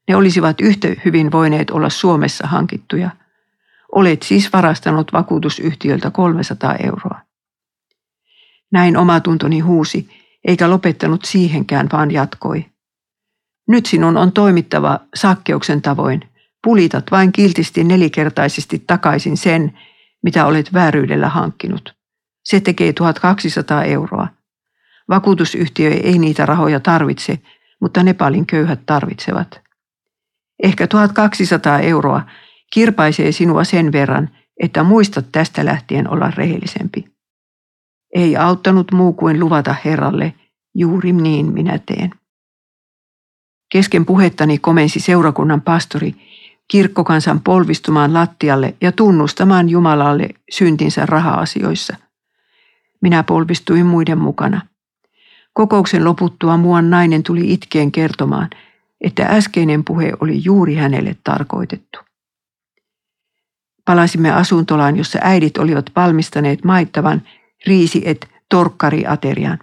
ne 0.08 0.16
olisivat 0.16 0.60
yhtä 0.60 0.88
hyvin 1.04 1.32
voineet 1.32 1.70
olla 1.70 1.90
Suomessa 1.90 2.46
hankittuja. 2.46 3.10
Olet 3.92 4.22
siis 4.22 4.52
varastanut 4.52 5.12
vakuutusyhtiöltä 5.12 6.10
300 6.10 6.74
euroa. 6.74 7.20
Näin 8.72 8.96
omatuntoni 8.96 9.60
huusi, 9.60 10.08
eikä 10.44 10.70
lopettanut 10.70 11.24
siihenkään, 11.24 11.88
vaan 11.92 12.10
jatkoi. 12.10 12.66
Nyt 13.68 13.86
sinun 13.86 14.16
on 14.16 14.32
toimittava 14.32 15.00
sakkeuksen 15.14 15.82
tavoin. 15.82 16.20
Pulitat 16.64 17.04
vain 17.10 17.32
kiltisti 17.32 17.84
nelikertaisesti 17.84 18.84
takaisin 18.86 19.36
sen, 19.36 19.78
mitä 20.22 20.46
olet 20.46 20.72
vääryydellä 20.72 21.28
hankkinut. 21.28 21.94
Se 22.44 22.60
tekee 22.60 22.92
1200 22.92 23.84
euroa. 23.84 24.28
Vakuutusyhtiö 25.08 25.90
ei 25.90 26.18
niitä 26.18 26.46
rahoja 26.46 26.80
tarvitse, 26.80 27.38
mutta 27.80 28.02
Nepalin 28.02 28.46
köyhät 28.46 28.80
tarvitsevat. 28.86 29.60
Ehkä 30.62 30.86
1200 30.86 31.80
euroa 31.80 32.22
kirpaisee 32.72 33.32
sinua 33.32 33.64
sen 33.64 33.92
verran, 33.92 34.30
että 34.60 34.82
muistat 34.82 35.26
tästä 35.32 35.64
lähtien 35.64 36.10
olla 36.10 36.30
rehellisempi. 36.30 37.04
Ei 38.14 38.36
auttanut 38.36 38.92
muu 38.92 39.12
kuin 39.12 39.40
luvata 39.40 39.74
Herralle, 39.84 40.34
juuri 40.74 41.12
niin 41.12 41.52
minä 41.52 41.78
teen. 41.78 42.10
Kesken 43.72 44.06
puhettani 44.06 44.58
komensi 44.58 45.00
seurakunnan 45.00 45.60
pastori 45.60 46.14
kirkkokansan 46.70 47.40
polvistumaan 47.40 48.14
lattialle 48.14 48.74
ja 48.80 48.92
tunnustamaan 48.92 49.68
Jumalalle 49.68 50.28
syntinsä 50.50 51.06
raha-asioissa. 51.06 51.96
Minä 53.00 53.22
polvistuin 53.22 53.86
muiden 53.86 54.18
mukana. 54.18 54.60
Kokouksen 55.52 56.04
loputtua 56.04 56.56
muun 56.56 56.90
nainen 56.90 57.22
tuli 57.22 57.52
itkeen 57.52 57.92
kertomaan, 57.92 58.50
että 59.00 59.26
äskeinen 59.26 59.84
puhe 59.84 60.12
oli 60.20 60.44
juuri 60.44 60.74
hänelle 60.74 61.16
tarkoitettu. 61.24 61.98
Palasimme 63.84 64.30
asuntolaan, 64.30 64.96
jossa 64.96 65.18
äidit 65.22 65.58
olivat 65.58 65.90
valmistaneet 65.96 66.64
maittavan 66.64 67.22
riisi- 67.66 68.02
et 68.04 68.28
torkkariaterian. 68.48 69.58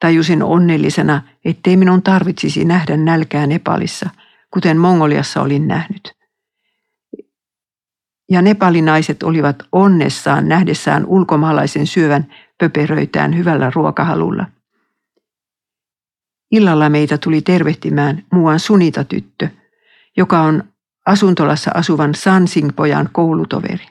Tajusin 0.00 0.42
onnellisena, 0.42 1.22
ettei 1.44 1.76
minun 1.76 2.02
tarvitsisi 2.02 2.64
nähdä 2.64 2.96
nälkää 2.96 3.46
Nepalissa, 3.46 4.10
kuten 4.50 4.78
Mongoliassa 4.78 5.42
olin 5.42 5.68
nähnyt. 5.68 6.16
Ja 8.30 8.42
nepalinaiset 8.42 9.22
olivat 9.22 9.56
onnessaan 9.72 10.48
nähdessään 10.48 11.06
ulkomaalaisen 11.06 11.86
syövän 11.86 12.34
pöperöitään 12.58 13.36
hyvällä 13.36 13.72
ruokahalulla. 13.74 14.46
Illalla 16.50 16.88
meitä 16.88 17.18
tuli 17.18 17.42
tervehtimään 17.42 18.24
muuan 18.32 18.60
Sunita-tyttö, 18.60 19.48
joka 20.16 20.40
on 20.40 20.64
asuntolassa 21.06 21.70
asuvan 21.74 22.14
Sansing-pojan 22.14 23.08
koulutoveri. 23.12 23.86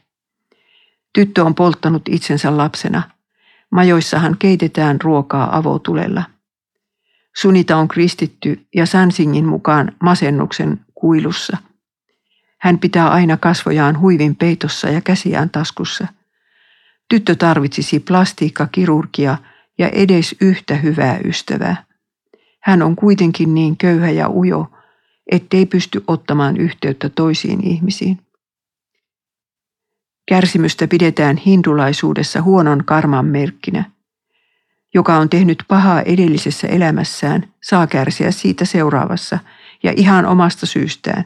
Tyttö 1.14 1.44
on 1.44 1.56
polttanut 1.56 2.02
itsensä 2.10 2.58
lapsena. 2.58 3.04
Majoissahan 3.72 4.36
keitetään 4.40 5.02
ruokaa 5.02 5.58
avotulella. 5.58 6.24
Sunita 7.38 7.78
on 7.78 7.88
kristitty 7.88 8.66
ja 8.76 8.86
Sansingin 8.86 9.46
mukaan 9.46 9.92
masennuksen 10.04 10.80
kuilussa. 10.94 11.58
Hän 12.60 12.80
pitää 12.80 13.10
aina 13.10 13.38
kasvojaan 13.38 14.00
huivin 14.00 14.36
peitossa 14.36 14.90
ja 14.90 15.02
käsiään 15.02 15.50
taskussa. 15.50 16.08
Tyttö 17.10 17.36
tarvitsisi 17.36 18.00
plastiikkakirurgia 18.00 19.38
ja 19.78 19.90
edes 19.90 20.36
yhtä 20.42 20.76
hyvää 20.76 21.20
ystävää. 21.26 21.86
Hän 22.62 22.82
on 22.82 22.96
kuitenkin 22.96 23.54
niin 23.54 23.78
köyhä 23.78 24.10
ja 24.10 24.30
ujo, 24.30 24.72
ettei 25.32 25.66
pysty 25.66 26.04
ottamaan 26.08 26.58
yhteyttä 26.58 27.10
toisiin 27.10 27.68
ihmisiin. 27.68 28.20
Kärsimystä 30.28 30.88
pidetään 30.88 31.38
hindulaisuudessa 31.38 32.42
huonon 32.42 32.86
karman 32.86 33.26
merkkinä. 33.26 33.95
Joka 34.96 35.18
on 35.18 35.30
tehnyt 35.30 35.64
pahaa 35.68 36.02
edellisessä 36.02 36.68
elämässään, 36.68 37.54
saa 37.64 37.88
kärsiä 37.88 38.32
siitä 38.32 38.66
seuraavassa 38.66 39.40
ja 39.84 39.94
ihan 39.96 40.26
omasta 40.26 40.66
syystään. 40.66 41.26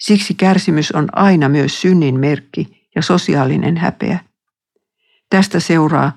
Siksi 0.00 0.34
kärsimys 0.34 0.92
on 0.92 1.08
aina 1.12 1.48
myös 1.48 1.80
synnin 1.80 2.20
merkki 2.20 2.88
ja 2.94 3.02
sosiaalinen 3.02 3.76
häpeä. 3.76 4.18
Tästä 5.30 5.60
seuraa, 5.60 6.12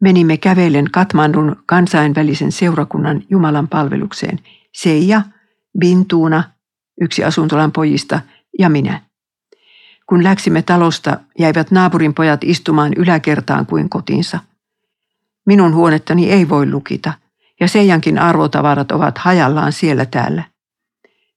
Menimme 0.00 0.36
kävellen 0.36 0.90
Katmandun 0.90 1.56
kansainvälisen 1.66 2.52
seurakunnan 2.52 3.22
Jumalan 3.30 3.68
palvelukseen. 3.68 4.38
Seija, 4.72 5.22
Bintuuna, 5.78 6.42
yksi 7.00 7.24
asuntolan 7.24 7.72
pojista 7.72 8.20
ja 8.58 8.68
minä. 8.68 9.00
Kun 10.06 10.24
läksimme 10.24 10.62
talosta, 10.62 11.20
jäivät 11.38 11.70
naapurin 11.70 12.14
pojat 12.14 12.44
istumaan 12.44 12.92
yläkertaan 12.96 13.66
kuin 13.66 13.88
kotinsa. 13.88 14.38
Minun 15.46 15.74
huonettani 15.74 16.30
ei 16.30 16.48
voi 16.48 16.70
lukita, 16.70 17.12
ja 17.60 17.68
Seijankin 17.68 18.18
arvotavarat 18.18 18.92
ovat 18.92 19.18
hajallaan 19.18 19.72
siellä 19.72 20.06
täällä. 20.06 20.42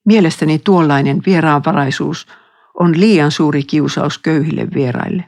Mielestäni 0.06 0.60
tuollainen 0.60 1.22
vieraanvaraisuus– 1.26 2.28
on 2.74 3.00
liian 3.00 3.32
suuri 3.32 3.64
kiusaus 3.64 4.18
köyhille 4.18 4.68
vieraille. 4.74 5.26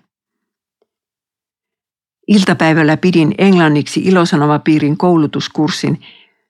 Iltapäivällä 2.27 2.97
pidin 2.97 3.35
englanniksi 3.37 3.99
ilosanomapiirin 3.99 4.97
koulutuskurssin 4.97 6.01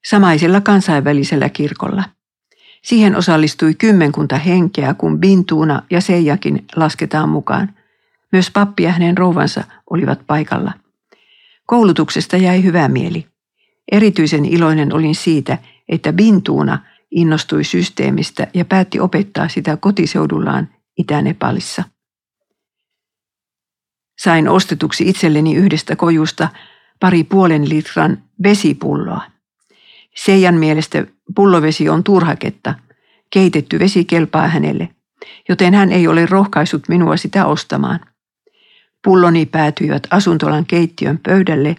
samaisella 0.05 0.61
kansainvälisellä 0.61 1.49
kirkolla. 1.49 2.03
Siihen 2.83 3.15
osallistui 3.15 3.73
kymmenkunta 3.73 4.37
henkeä, 4.37 4.93
kun 4.93 5.19
Bintuuna 5.19 5.81
ja 5.91 6.01
Seijakin 6.01 6.65
lasketaan 6.75 7.29
mukaan. 7.29 7.73
Myös 8.31 8.51
pappi 8.51 8.83
ja 8.83 8.91
hänen 8.91 9.17
rouvansa 9.17 9.63
olivat 9.89 10.19
paikalla. 10.27 10.71
Koulutuksesta 11.65 12.37
jäi 12.37 12.63
hyvä 12.63 12.87
mieli. 12.87 13.25
Erityisen 13.91 14.45
iloinen 14.45 14.93
olin 14.93 15.15
siitä, 15.15 15.57
että 15.89 16.13
Bintuuna 16.13 16.79
innostui 17.11 17.63
systeemistä 17.63 18.47
ja 18.53 18.65
päätti 18.65 18.99
opettaa 18.99 19.47
sitä 19.47 19.77
kotiseudullaan 19.77 20.69
Itä-Nepalissa. 20.97 21.83
Sain 24.19 24.49
ostetuksi 24.49 25.09
itselleni 25.09 25.55
yhdestä 25.55 25.95
kojusta 25.95 26.49
pari 26.99 27.23
puolen 27.23 27.69
litran 27.69 28.23
vesipulloa. 28.43 29.21
Seijan 30.15 30.55
mielestä 30.55 31.05
pullovesi 31.35 31.89
on 31.89 32.03
turhaketta. 32.03 32.75
Keitetty 33.29 33.79
vesi 33.79 34.05
kelpaa 34.05 34.47
hänelle, 34.47 34.89
joten 35.49 35.73
hän 35.73 35.91
ei 35.91 36.07
ole 36.07 36.25
rohkaisut 36.25 36.89
minua 36.89 37.17
sitä 37.17 37.45
ostamaan. 37.45 37.99
Pulloni 39.03 39.45
päätyivät 39.45 40.03
asuntolan 40.11 40.65
keittiön 40.65 41.19
pöydälle, 41.23 41.75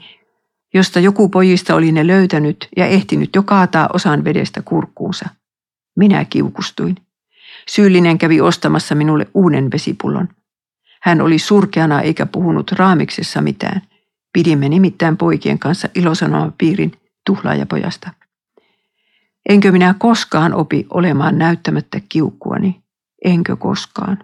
josta 0.75 1.01
joku 1.01 1.29
pojista 1.29 1.75
oli 1.75 1.93
ne 1.93 2.07
löytänyt 2.07 2.69
ja 2.77 2.87
ehtinyt 2.87 3.31
jo 3.37 3.43
kaataa 3.43 3.89
osan 3.93 4.25
vedestä 4.25 4.63
kurkkuunsa. 4.63 5.29
Minä 5.97 6.25
kiukustuin. 6.25 6.97
Syyllinen 7.69 8.19
kävi 8.19 8.41
ostamassa 8.41 8.95
minulle 8.95 9.27
uuden 9.35 9.71
vesipullon. 9.71 10.29
Hän 11.07 11.21
oli 11.21 11.39
surkeana 11.39 12.01
eikä 12.01 12.27
puhunut 12.27 12.73
raamiksessa 12.73 13.41
mitään. 13.41 13.83
Pidimme 14.33 14.69
nimittäin 14.69 15.17
poikien 15.17 15.59
kanssa 15.59 15.89
piirin 16.59 16.93
tuhlaajapojasta. 17.27 18.11
Enkö 19.49 19.73
minä 19.73 19.95
koskaan 19.99 20.55
opi 20.55 20.87
olemaan 20.91 21.39
näyttämättä 21.39 22.01
kiukkuani? 22.09 22.83
Enkö 23.25 23.57
koskaan? 23.57 24.19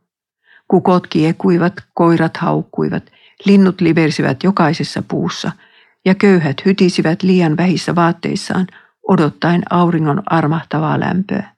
Kukot 0.68 1.06
kiekuivat, 1.06 1.72
koirat 1.94 2.36
haukkuivat, 2.36 3.02
linnut 3.44 3.80
liversivät 3.80 4.42
jokaisessa 4.42 5.02
puussa 5.08 5.52
ja 6.04 6.14
köyhät 6.14 6.64
hytisivät 6.64 7.22
liian 7.22 7.56
vähissä 7.56 7.94
vaatteissaan 7.94 8.66
odottaen 9.08 9.62
auringon 9.70 10.22
armahtavaa 10.26 11.00
lämpöä. 11.00 11.50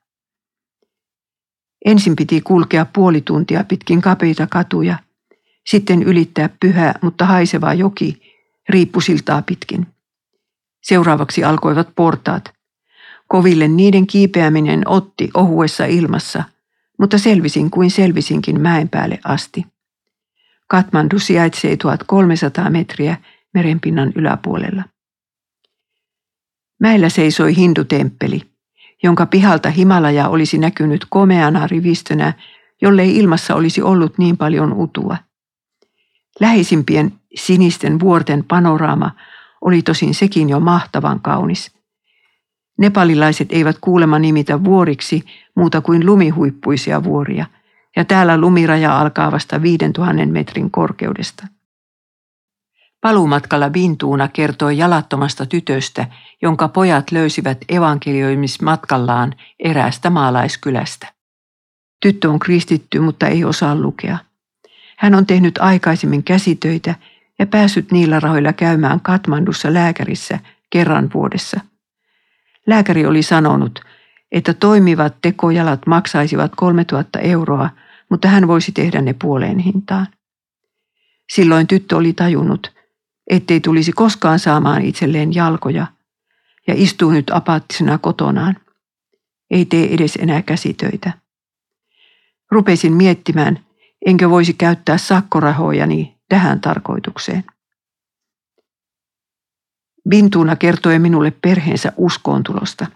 Ensin 1.85 2.16
piti 2.16 2.40
kulkea 2.40 2.87
puoli 2.92 3.20
tuntia 3.20 3.64
pitkin 3.64 4.00
kapeita 4.00 4.46
katuja, 4.46 4.98
sitten 5.66 6.02
ylittää 6.02 6.48
pyhä, 6.61 6.94
mutta 7.02 7.24
haisevaa 7.24 7.74
joki 7.74 8.35
riippusiltaa 8.68 9.42
pitkin. 9.42 9.87
Seuraavaksi 10.83 11.44
alkoivat 11.44 11.88
portaat. 11.96 12.55
Koville 13.28 13.68
niiden 13.68 14.06
kiipeäminen 14.06 14.82
otti 14.88 15.30
ohuessa 15.34 15.84
ilmassa, 15.84 16.44
mutta 16.98 17.18
selvisin 17.18 17.70
kuin 17.70 17.90
selvisinkin 17.90 18.60
mäen 18.60 18.88
päälle 18.88 19.18
asti. 19.24 19.66
Katmandu 20.68 21.18
sijaitsee 21.18 21.76
1300 21.76 22.70
metriä 22.70 23.16
merenpinnan 23.54 24.12
yläpuolella. 24.14 24.82
Mäellä 26.80 27.08
seisoi 27.08 27.56
hindutemppeli, 27.56 28.42
jonka 29.02 29.26
pihalta 29.26 29.70
Himalaja 29.70 30.28
olisi 30.28 30.58
näkynyt 30.58 31.06
komeana 31.10 31.66
rivistönä, 31.66 32.32
jollei 32.82 33.16
ilmassa 33.16 33.54
olisi 33.54 33.82
ollut 33.82 34.18
niin 34.18 34.36
paljon 34.36 34.72
utua. 34.72 35.16
Läheisimpien 36.40 37.12
sinisten 37.34 38.00
vuorten 38.00 38.44
panoraama 38.44 39.10
oli 39.60 39.82
tosin 39.82 40.14
sekin 40.14 40.48
jo 40.48 40.60
mahtavan 40.60 41.20
kaunis. 41.20 41.75
Nepalilaiset 42.78 43.48
eivät 43.52 43.76
kuulema 43.80 44.18
nimitä 44.18 44.64
vuoriksi 44.64 45.22
muuta 45.54 45.80
kuin 45.80 46.06
lumihuippuisia 46.06 47.04
vuoria, 47.04 47.46
ja 47.96 48.04
täällä 48.04 48.38
lumiraja 48.38 49.00
alkaa 49.00 49.32
vasta 49.32 49.62
5000 49.62 50.26
metrin 50.26 50.70
korkeudesta. 50.70 51.46
Paluumatkalla 53.00 53.70
Bintuuna 53.70 54.28
kertoi 54.28 54.78
jalattomasta 54.78 55.46
tytöstä, 55.46 56.06
jonka 56.42 56.68
pojat 56.68 57.12
löysivät 57.12 57.58
evankelioimismatkallaan 57.68 59.34
eräästä 59.58 60.10
maalaiskylästä. 60.10 61.12
Tyttö 62.00 62.30
on 62.30 62.38
kristitty, 62.38 63.00
mutta 63.00 63.26
ei 63.26 63.44
osaa 63.44 63.74
lukea. 63.74 64.18
Hän 64.98 65.14
on 65.14 65.26
tehnyt 65.26 65.58
aikaisemmin 65.58 66.22
käsitöitä 66.22 66.94
ja 67.38 67.46
päässyt 67.46 67.92
niillä 67.92 68.20
rahoilla 68.20 68.52
käymään 68.52 69.00
Katmandussa 69.00 69.74
lääkärissä 69.74 70.40
kerran 70.70 71.10
vuodessa. 71.14 71.60
Lääkäri 72.66 73.07
oli 73.07 73.22
sanonut, 73.22 73.81
että 74.33 74.55
toimivat 74.55 75.16
tekojalat 75.22 75.87
maksaisivat 75.87 76.52
3000 76.57 77.18
euroa, 77.18 77.70
mutta 78.11 78.29
hän 78.29 78.48
voisi 78.48 78.72
tehdä 78.72 79.00
ne 79.00 79.14
puoleen 79.22 79.59
hintaan. 79.59 80.07
Silloin 81.33 81.66
tyttö 81.66 81.96
oli 81.96 82.12
tajunnut, 82.12 82.72
ettei 83.31 83.61
tulisi 83.61 83.92
koskaan 83.92 84.38
saamaan 84.38 84.83
itselleen 84.83 85.35
jalkoja 85.35 85.87
ja 86.66 86.74
istuu 86.76 87.11
nyt 87.11 87.31
apaattisena 87.31 87.98
kotonaan. 87.98 88.57
Ei 89.50 89.64
tee 89.64 89.94
edes 89.94 90.16
enää 90.16 90.42
käsitöitä. 90.42 91.12
Rupesin 92.50 92.92
miettimään, 92.92 93.59
enkö 94.07 94.31
voisi 94.31 94.52
käyttää 94.55 94.98
sakkorahojani 94.98 96.16
tähän 96.29 96.61
tarkoitukseen. 96.61 97.44
Bintuna 100.08 100.56
kertoi 100.56 100.98
minulle 100.98 101.30
perheensä 101.30 101.92
uskoontulosta. 101.96 102.86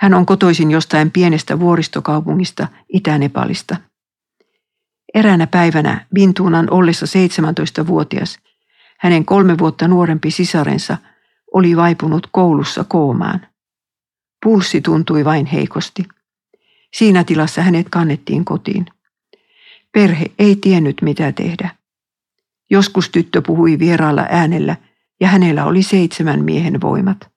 Hän 0.00 0.14
on 0.14 0.26
kotoisin 0.26 0.70
jostain 0.70 1.10
pienestä 1.10 1.60
vuoristokaupungista 1.60 2.68
Itä-Nepalista. 2.88 3.76
Eräänä 5.14 5.46
päivänä 5.46 6.06
Bintuunan 6.14 6.70
ollessa 6.70 7.06
17-vuotias 7.06 8.38
hänen 8.98 9.24
kolme 9.24 9.58
vuotta 9.58 9.88
nuorempi 9.88 10.30
sisarensa 10.30 10.96
oli 11.54 11.76
vaipunut 11.76 12.28
koulussa 12.32 12.84
koomaan. 12.84 13.46
Pulssi 14.44 14.80
tuntui 14.80 15.24
vain 15.24 15.46
heikosti. 15.46 16.04
Siinä 16.94 17.24
tilassa 17.24 17.62
hänet 17.62 17.88
kannettiin 17.88 18.44
kotiin. 18.44 18.86
Perhe 19.92 20.26
ei 20.38 20.56
tiennyt 20.56 20.96
mitä 21.02 21.32
tehdä. 21.32 21.70
Joskus 22.70 23.10
tyttö 23.10 23.42
puhui 23.42 23.78
vieraalla 23.78 24.26
äänellä 24.30 24.76
ja 25.20 25.28
hänellä 25.28 25.64
oli 25.64 25.82
seitsemän 25.82 26.44
miehen 26.44 26.80
voimat. 26.80 27.30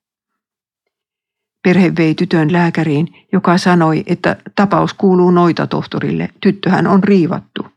Perhe 1.64 1.96
vei 1.98 2.16
tytön 2.16 2.54
lääkäriin, 2.54 3.08
joka 3.34 3.58
sanoi, 3.58 4.04
että 4.08 4.36
tapaus 4.56 4.94
kuuluu 4.94 5.32
noita 5.32 5.68
tohtorille, 5.68 6.30
tyttöhän 6.42 6.88
on 6.88 7.04
riivattu. 7.04 7.68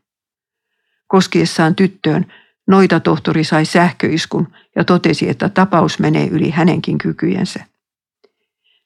Koskiessaan 1.07 1.75
tyttöön, 1.75 2.25
noita 2.67 2.99
tohtori 2.99 3.43
sai 3.43 3.65
sähköiskun 3.65 4.47
ja 4.75 4.83
totesi, 4.83 5.29
että 5.29 5.49
tapaus 5.49 5.99
menee 5.99 6.27
yli 6.27 6.49
hänenkin 6.49 6.97
kykyjensä. 6.97 7.65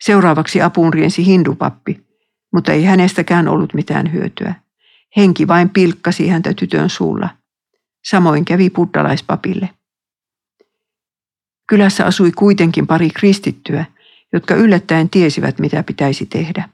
Seuraavaksi 0.01 0.61
apuun 0.61 0.93
riensi 0.93 1.25
hindupappi, 1.25 2.07
mutta 2.53 2.71
ei 2.71 2.83
hänestäkään 2.83 3.47
ollut 3.47 3.73
mitään 3.73 4.13
hyötyä. 4.13 4.55
Henki 5.17 5.47
vain 5.47 5.69
pilkkasi 5.69 6.27
häntä 6.27 6.53
tytön 6.53 6.89
suulla. 6.89 7.29
Samoin 8.09 8.45
kävi 8.45 8.69
buddalaispapille. 8.69 9.69
Kylässä 11.67 12.05
asui 12.05 12.31
kuitenkin 12.31 12.87
pari 12.87 13.09
kristittyä, 13.09 13.85
jotka 14.33 14.55
yllättäen 14.55 15.09
tiesivät, 15.09 15.59
mitä 15.59 15.83
pitäisi 15.83 16.25
tehdä. 16.25 16.69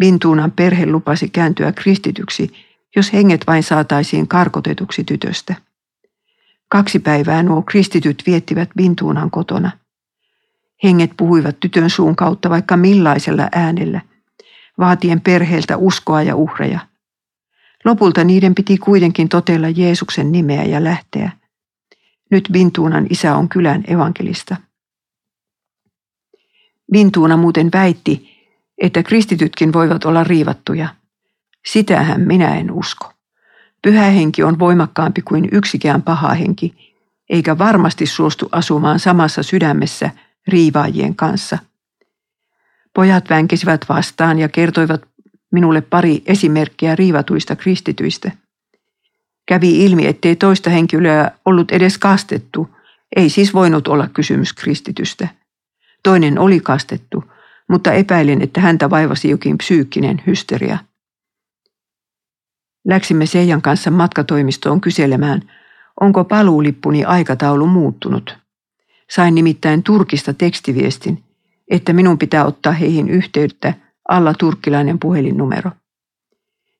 Bintuunan 0.00 0.52
perhe 0.52 0.86
lupasi 0.86 1.28
kääntyä 1.28 1.72
kristityksi, 1.72 2.50
jos 2.96 3.12
henget 3.12 3.46
vain 3.46 3.62
saataisiin 3.62 4.28
karkotetuksi 4.28 5.04
tytöstä. 5.04 5.54
Kaksi 6.68 6.98
päivää 6.98 7.42
nuo 7.42 7.62
kristityt 7.62 8.22
viettivät 8.26 8.70
Bintuunan 8.76 9.30
kotona. 9.30 9.70
Henget 10.82 11.10
puhuivat 11.16 11.60
tytön 11.60 11.90
suun 11.90 12.16
kautta 12.16 12.50
vaikka 12.50 12.76
millaisella 12.76 13.48
äänellä, 13.52 14.00
vaatien 14.78 15.20
perheeltä 15.20 15.76
uskoa 15.76 16.22
ja 16.22 16.36
uhreja. 16.36 16.80
Lopulta 17.84 18.24
niiden 18.24 18.54
piti 18.54 18.78
kuitenkin 18.78 19.28
totella 19.28 19.68
Jeesuksen 19.68 20.32
nimeä 20.32 20.64
ja 20.64 20.84
lähteä. 20.84 21.39
Nyt 22.30 22.48
Bintuunan 22.52 23.06
isä 23.10 23.36
on 23.36 23.48
kylän 23.48 23.84
evankelista. 23.88 24.56
Bintuuna 26.92 27.36
muuten 27.36 27.70
väitti, 27.72 28.30
että 28.78 29.02
kristitytkin 29.02 29.72
voivat 29.72 30.04
olla 30.04 30.24
riivattuja. 30.24 30.88
Sitähän 31.66 32.20
minä 32.20 32.56
en 32.56 32.70
usko. 32.70 33.12
Pyhä 33.82 34.04
henki 34.04 34.42
on 34.42 34.58
voimakkaampi 34.58 35.22
kuin 35.22 35.48
yksikään 35.52 36.02
paha 36.02 36.34
henki, 36.34 36.96
eikä 37.30 37.58
varmasti 37.58 38.06
suostu 38.06 38.48
asumaan 38.52 38.98
samassa 38.98 39.42
sydämessä 39.42 40.10
riivaajien 40.48 41.16
kanssa. 41.16 41.58
Pojat 42.94 43.30
vänkesivät 43.30 43.84
vastaan 43.88 44.38
ja 44.38 44.48
kertoivat 44.48 45.02
minulle 45.52 45.80
pari 45.80 46.22
esimerkkiä 46.26 46.96
riivatuista 46.96 47.56
kristityistä. 47.56 48.30
Kävi 49.50 49.84
ilmi, 49.84 50.06
ettei 50.06 50.36
toista 50.36 50.70
henkilöä 50.70 51.30
ollut 51.44 51.70
edes 51.70 51.98
kastettu, 51.98 52.68
ei 53.16 53.30
siis 53.30 53.54
voinut 53.54 53.88
olla 53.88 54.08
kysymys 54.08 54.52
kristitystä. 54.52 55.28
Toinen 56.02 56.38
oli 56.38 56.60
kastettu, 56.60 57.24
mutta 57.68 57.92
epäilin, 57.92 58.42
että 58.42 58.60
häntä 58.60 58.90
vaivasi 58.90 59.30
jokin 59.30 59.58
psyykkinen 59.58 60.22
hysteria. 60.26 60.78
Läksimme 62.86 63.26
Seijan 63.26 63.62
kanssa 63.62 63.90
matkatoimistoon 63.90 64.80
kyselemään, 64.80 65.42
onko 66.00 66.24
paluulippuni 66.24 67.04
aikataulu 67.04 67.66
muuttunut. 67.66 68.38
Sain 69.10 69.34
nimittäin 69.34 69.82
Turkista 69.82 70.34
tekstiviestin, 70.34 71.24
että 71.70 71.92
minun 71.92 72.18
pitää 72.18 72.44
ottaa 72.44 72.72
heihin 72.72 73.08
yhteyttä 73.08 73.74
alla 74.08 74.34
turkkilainen 74.34 74.98
puhelinnumero. 74.98 75.70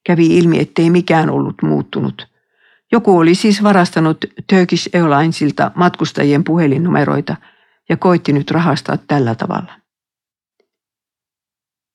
Kävi 0.06 0.38
ilmi, 0.38 0.58
ettei 0.58 0.90
mikään 0.90 1.30
ollut 1.30 1.62
muuttunut. 1.62 2.29
Joku 2.92 3.18
oli 3.18 3.34
siis 3.34 3.62
varastanut 3.62 4.24
Turkish 4.50 4.88
Airlinesilta 4.94 5.70
matkustajien 5.74 6.44
puhelinnumeroita 6.44 7.36
ja 7.88 7.96
koitti 7.96 8.32
nyt 8.32 8.50
rahastaa 8.50 8.96
tällä 8.96 9.34
tavalla. 9.34 9.72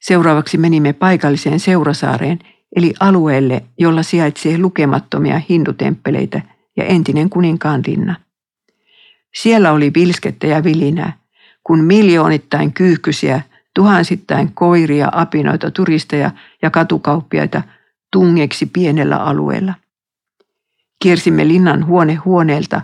Seuraavaksi 0.01 0.57
menimme 0.57 0.93
paikalliseen 0.93 1.59
Seurasaareen, 1.59 2.39
eli 2.75 2.93
alueelle, 2.99 3.63
jolla 3.77 4.03
sijaitsee 4.03 4.57
lukemattomia 4.57 5.41
hindutemppeleitä 5.49 6.41
ja 6.77 6.83
entinen 6.83 7.29
kuninkaan 7.29 7.83
linna. 7.87 8.15
Siellä 9.35 9.71
oli 9.71 9.91
vilskettä 9.93 10.47
ja 10.47 10.63
vilinää, 10.63 11.17
kun 11.63 11.83
miljoonittain 11.83 12.73
kyyhkysiä, 12.73 13.41
tuhansittain 13.75 14.53
koiria, 14.53 15.09
apinoita, 15.11 15.71
turisteja 15.71 16.31
ja 16.61 16.69
katukauppiaita 16.69 17.61
tungeksi 18.11 18.65
pienellä 18.65 19.17
alueella. 19.17 19.73
Kiersimme 21.03 21.47
linnan 21.47 21.85
huone 21.85 22.15
huoneelta 22.15 22.81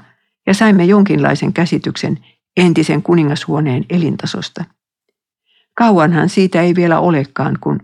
ja 0.47 0.54
saimme 0.54 0.86
jonkinlaisen 0.86 1.54
käsityksen 1.54 2.26
entisen 2.58 3.04
kuningashuoneen 3.04 3.86
elintasosta. 3.89 4.65
Kauanhan 5.74 6.30
siitä 6.30 6.62
ei 6.62 6.76
vielä 6.76 7.00
olekaan, 7.00 7.58
kun 7.62 7.80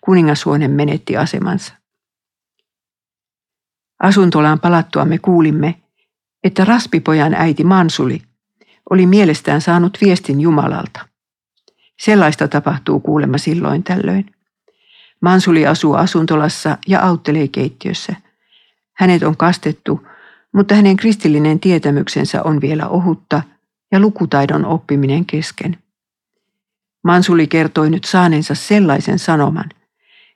kuningashuone 0.00 0.68
menetti 0.68 1.16
asemansa. 1.16 1.74
Asuntolaan 4.02 4.60
palattuamme 4.60 5.18
kuulimme, 5.18 5.74
että 6.44 6.64
raspipojan 6.64 7.34
äiti 7.34 7.64
Mansuli 7.64 8.22
oli 8.90 9.06
mielestään 9.06 9.60
saanut 9.60 9.98
viestin 10.00 10.40
Jumalalta. 10.40 11.08
Sellaista 12.00 12.48
tapahtuu 12.48 13.00
kuulemma 13.00 13.38
silloin 13.38 13.82
tällöin. 13.84 14.34
Mansuli 15.20 15.66
asuu 15.66 15.94
asuntolassa 15.94 16.78
ja 16.86 17.00
auttelee 17.00 17.48
keittiössä. 17.48 18.14
Hänet 18.98 19.22
on 19.22 19.36
kastettu, 19.36 20.06
mutta 20.54 20.74
hänen 20.74 20.96
kristillinen 20.96 21.60
tietämyksensä 21.60 22.42
on 22.42 22.60
vielä 22.60 22.88
ohutta 22.88 23.42
ja 23.92 24.00
lukutaidon 24.00 24.64
oppiminen 24.64 25.24
kesken. 25.24 25.78
Mansuli 27.04 27.46
kertoi 27.46 27.90
nyt 27.90 28.04
saaneensa 28.04 28.54
sellaisen 28.54 29.18
sanoman, 29.18 29.64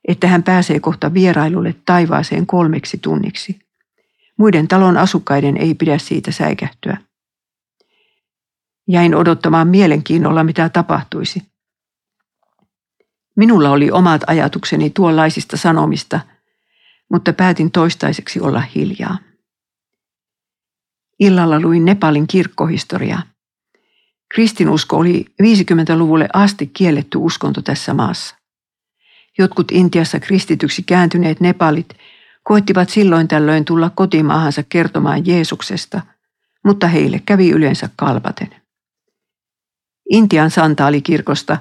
että 0.09 0.29
hän 0.29 0.43
pääsee 0.43 0.81
kohta 0.81 1.15
vierailulle 1.15 1.75
taivaaseen 1.85 2.47
kolmeksi 2.47 2.99
tunniksi. 2.99 3.59
Muiden 4.39 4.69
talon 4.69 4.97
asukkaiden 4.97 5.57
ei 5.57 5.75
pidä 5.75 5.99
siitä 5.99 6.33
säikähtyä. 6.33 6.97
Jäin 8.89 9.15
odottamaan 9.15 9.69
mielenkiinnolla, 9.69 10.45
mitä 10.45 10.69
tapahtuisi. 10.69 11.43
Minulla 13.37 13.71
oli 13.71 13.91
omat 13.91 14.23
ajatukseni 14.27 14.91
tuollaisista 14.91 15.57
sanomista, 15.57 16.21
mutta 17.13 17.33
päätin 17.33 17.71
toistaiseksi 17.71 18.41
olla 18.41 18.61
hiljaa. 18.61 19.19
Illalla 21.21 21.61
luin 21.61 21.85
Nepalin 21.85 22.27
kirkkohistoriaa. 22.27 23.23
Kristinusko 24.35 24.97
oli 24.97 25.27
50-luvulle 25.43 26.29
asti 26.33 26.67
kielletty 26.67 27.19
uskonto 27.19 27.63
tässä 27.63 27.95
maassa. 27.95 28.37
Jotkut 29.39 29.73
Intiassa 29.73 30.21
kristityksi 30.21 30.83
kääntyneet 30.83 31.41
Nepalit 31.41 31.89
koettivat 32.43 32.91
silloin 32.91 33.29
tällöin 33.29 33.65
tulla 33.65 33.91
kotimaahansa 33.91 34.63
kertomaan 34.69 35.27
Jeesuksesta, 35.27 36.01
mutta 36.65 36.87
heille 36.87 37.23
kävi 37.27 37.51
yleensä 37.51 37.89
kalpaten. 37.97 38.55
Intian 40.11 40.51
santaalikirkosta 40.51 41.59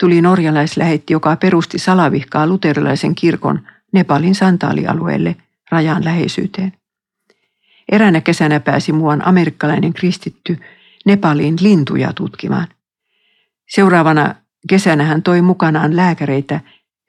tuli 0.00 0.22
norjalaislähetti, 0.22 1.12
joka 1.12 1.36
perusti 1.36 1.78
salavihkaa 1.78 2.46
luterilaisen 2.46 3.14
kirkon 3.14 3.60
Nepalin 3.92 4.34
santaalialueelle 4.34 5.36
rajan 5.70 6.04
läheisyyteen. 6.04 6.72
Eräänä 7.92 8.20
kesänä 8.20 8.60
pääsi 8.60 8.92
muuan 8.92 9.26
amerikkalainen 9.26 9.92
kristitty 9.92 10.58
Nepaliin 11.04 11.56
lintuja 11.60 12.12
tutkimaan. 12.12 12.68
Seuraavana 13.68 14.34
kesänä 14.68 15.04
hän 15.04 15.22
toi 15.22 15.42
mukanaan 15.42 15.96
lääkäreitä, 15.96 16.60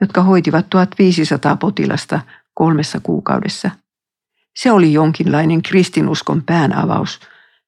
jotka 0.02 0.24
hoitivat 0.24 0.70
1500 0.70 1.56
potilasta 1.56 2.22
kolmessa 2.54 3.00
kuukaudessa. 3.00 3.72
Se 4.56 4.72
oli 4.72 4.94
jonkinlainen 4.94 5.62
kristinuskon 5.62 6.44
päänavaus 6.44 7.20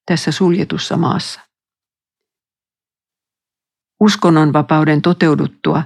tässä 0.06 0.32
suljetussa 0.32 0.98
maassa. 0.98 1.40
Uskonnonvapauden 4.00 5.02
toteuduttua 5.02 5.84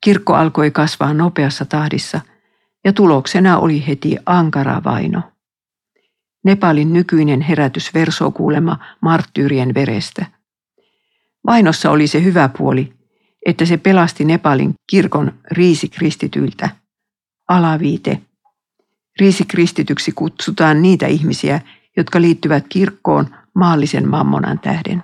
kirkko 0.00 0.34
alkoi 0.34 0.70
kasvaa 0.70 1.14
nopeassa 1.14 1.64
tahdissa 1.64 2.20
ja 2.84 2.92
tuloksena 2.92 3.58
oli 3.58 3.86
heti 3.86 4.16
ankara 4.26 4.84
vaino. 4.84 5.22
Nepalin 6.44 6.92
nykyinen 6.92 7.40
herätys 7.40 7.94
versoo 7.94 8.30
kuulema 8.30 8.78
marttyyrien 9.00 9.74
verestä. 9.74 10.26
Vainossa 11.46 11.90
oli 11.90 12.06
se 12.06 12.24
hyvä 12.24 12.48
puoli, 12.58 12.92
että 13.46 13.64
se 13.64 13.76
pelasti 13.76 14.24
Nepalin 14.24 14.74
kirkon 14.90 15.32
riisikristityiltä. 15.50 16.68
Alaviite. 17.48 18.20
Riisikristityksi 19.20 20.12
kutsutaan 20.12 20.82
niitä 20.82 21.06
ihmisiä, 21.06 21.60
jotka 21.96 22.20
liittyvät 22.20 22.64
kirkkoon 22.68 23.34
maallisen 23.54 24.08
mammonan 24.08 24.58
tähden. 24.58 25.02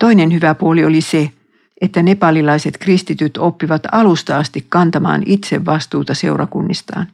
Toinen 0.00 0.32
hyvä 0.32 0.54
puoli 0.54 0.84
oli 0.84 1.00
se, 1.00 1.30
että 1.80 2.02
nepalilaiset 2.02 2.78
kristityt 2.78 3.36
oppivat 3.36 3.82
alusta 3.92 4.38
asti 4.38 4.66
kantamaan 4.68 5.22
itse 5.26 5.64
vastuuta 5.64 6.14
seurakunnistaan. 6.14 7.06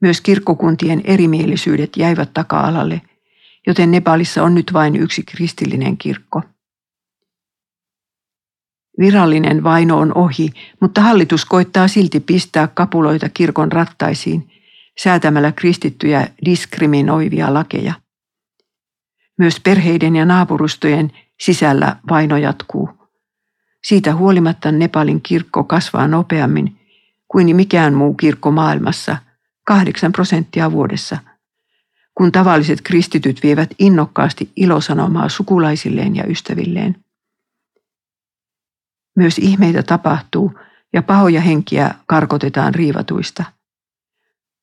Myös 0.00 0.20
kirkkokuntien 0.20 1.00
erimielisyydet 1.04 1.96
jäivät 1.96 2.30
taka-alalle, 2.34 3.02
joten 3.66 3.90
Nepalissa 3.90 4.42
on 4.42 4.54
nyt 4.54 4.72
vain 4.72 4.96
yksi 4.96 5.22
kristillinen 5.22 5.96
kirkko. 5.96 6.42
Virallinen 8.98 9.64
vaino 9.64 9.98
on 9.98 10.16
ohi, 10.16 10.50
mutta 10.80 11.00
hallitus 11.00 11.44
koittaa 11.44 11.88
silti 11.88 12.20
pistää 12.20 12.68
kapuloita 12.68 13.28
kirkon 13.28 13.72
rattaisiin 13.72 14.50
säätämällä 15.02 15.52
kristittyjä 15.52 16.28
diskriminoivia 16.44 17.54
lakeja. 17.54 17.94
Myös 19.38 19.60
perheiden 19.60 20.16
ja 20.16 20.24
naapurustojen 20.24 21.12
sisällä 21.40 21.96
vaino 22.08 22.36
jatkuu. 22.36 22.99
Siitä 23.84 24.14
huolimatta 24.14 24.72
Nepalin 24.72 25.20
kirkko 25.20 25.64
kasvaa 25.64 26.08
nopeammin 26.08 26.80
kuin 27.28 27.56
mikään 27.56 27.94
muu 27.94 28.14
kirkko 28.14 28.50
maailmassa, 28.50 29.16
8 29.66 30.12
prosenttia 30.12 30.72
vuodessa, 30.72 31.18
kun 32.14 32.32
tavalliset 32.32 32.80
kristityt 32.82 33.42
vievät 33.42 33.70
innokkaasti 33.78 34.52
ilosanomaa 34.56 35.28
sukulaisilleen 35.28 36.16
ja 36.16 36.24
ystävilleen. 36.26 37.04
Myös 39.16 39.38
ihmeitä 39.38 39.82
tapahtuu 39.82 40.58
ja 40.92 41.02
pahoja 41.02 41.40
henkiä 41.40 41.94
karkotetaan 42.06 42.74
riivatuista. 42.74 43.44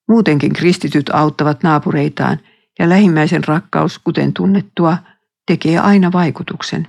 Muutenkin 0.07 0.53
kristityt 0.53 1.09
auttavat 1.09 1.63
naapureitaan 1.63 2.39
ja 2.79 2.89
lähimmäisen 2.89 3.43
rakkaus, 3.43 3.99
kuten 3.99 4.33
tunnettua, 4.33 4.97
tekee 5.47 5.79
aina 5.79 6.11
vaikutuksen. 6.11 6.87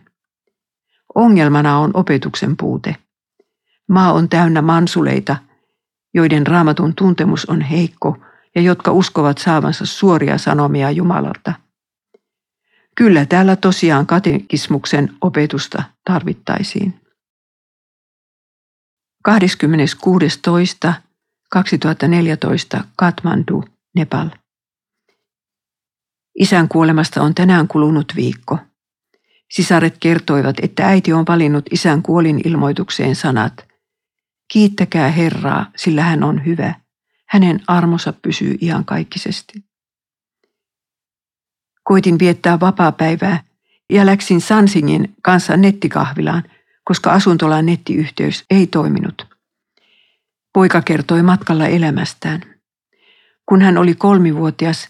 Ongelmana 1.19 1.79
on 1.79 1.91
opetuksen 1.95 2.57
puute. 2.57 2.97
Maa 3.89 4.13
on 4.13 4.29
täynnä 4.29 4.63
mansuleita, 4.63 5.37
joiden 6.15 6.47
raamatun 6.47 6.95
tuntemus 6.95 7.47
on 7.47 7.61
heikko 7.61 8.17
ja 8.55 8.63
jotka 8.63 8.93
uskovat 8.93 9.39
saavansa 9.39 9.87
suoria 9.87 10.39
sanomia 10.39 10.91
Jumalalta. 10.91 11.53
Kyllä 12.97 13.27
täällä 13.27 13.57
tosiaan 13.57 14.07
katekismuksen 14.07 15.13
opetusta 15.21 15.83
tarvittaisiin. 16.05 17.01
26.2.2014 19.29 19.35
Kathmandu, 22.97 23.65
Nepal. 23.97 24.31
Isän 26.39 26.69
kuolemasta 26.69 27.23
on 27.23 27.35
tänään 27.35 27.69
kulunut 27.69 28.13
viikko. 28.17 28.59
Sisaret 29.51 29.97
kertoivat, 30.01 30.57
että 30.63 30.87
äiti 30.87 31.13
on 31.13 31.25
valinnut 31.29 31.65
isän 31.71 32.03
kuolin 32.03 32.41
ilmoitukseen 32.45 33.17
sanat. 33.17 33.69
Kiittäkää 34.53 35.11
Herraa, 35.11 35.67
sillä 35.77 36.03
hän 36.03 36.23
on 36.23 36.47
hyvä. 36.47 36.75
Hänen 37.27 37.61
armosa 37.67 38.13
pysyy 38.13 38.59
iankaikkisesti. 38.61 39.65
Koitin 41.85 42.19
viettää 42.19 42.61
vapaapäivää 42.61 43.43
ja 43.93 44.07
läksin 44.07 44.41
Sansingin 44.41 45.15
kanssa 45.23 45.57
nettikahvilaan, 45.57 46.43
koska 46.85 47.13
asuntolan 47.13 47.67
nettiyhteys 47.67 48.45
ei 48.51 48.67
toiminut. 48.67 49.27
Poika 50.53 50.83
kertoi 50.83 51.23
matkalla 51.23 51.67
elämästään. 51.67 52.43
Kun 53.47 53.63
hän 53.63 53.79
oli 53.79 53.95
kolmivuotias, 53.95 54.89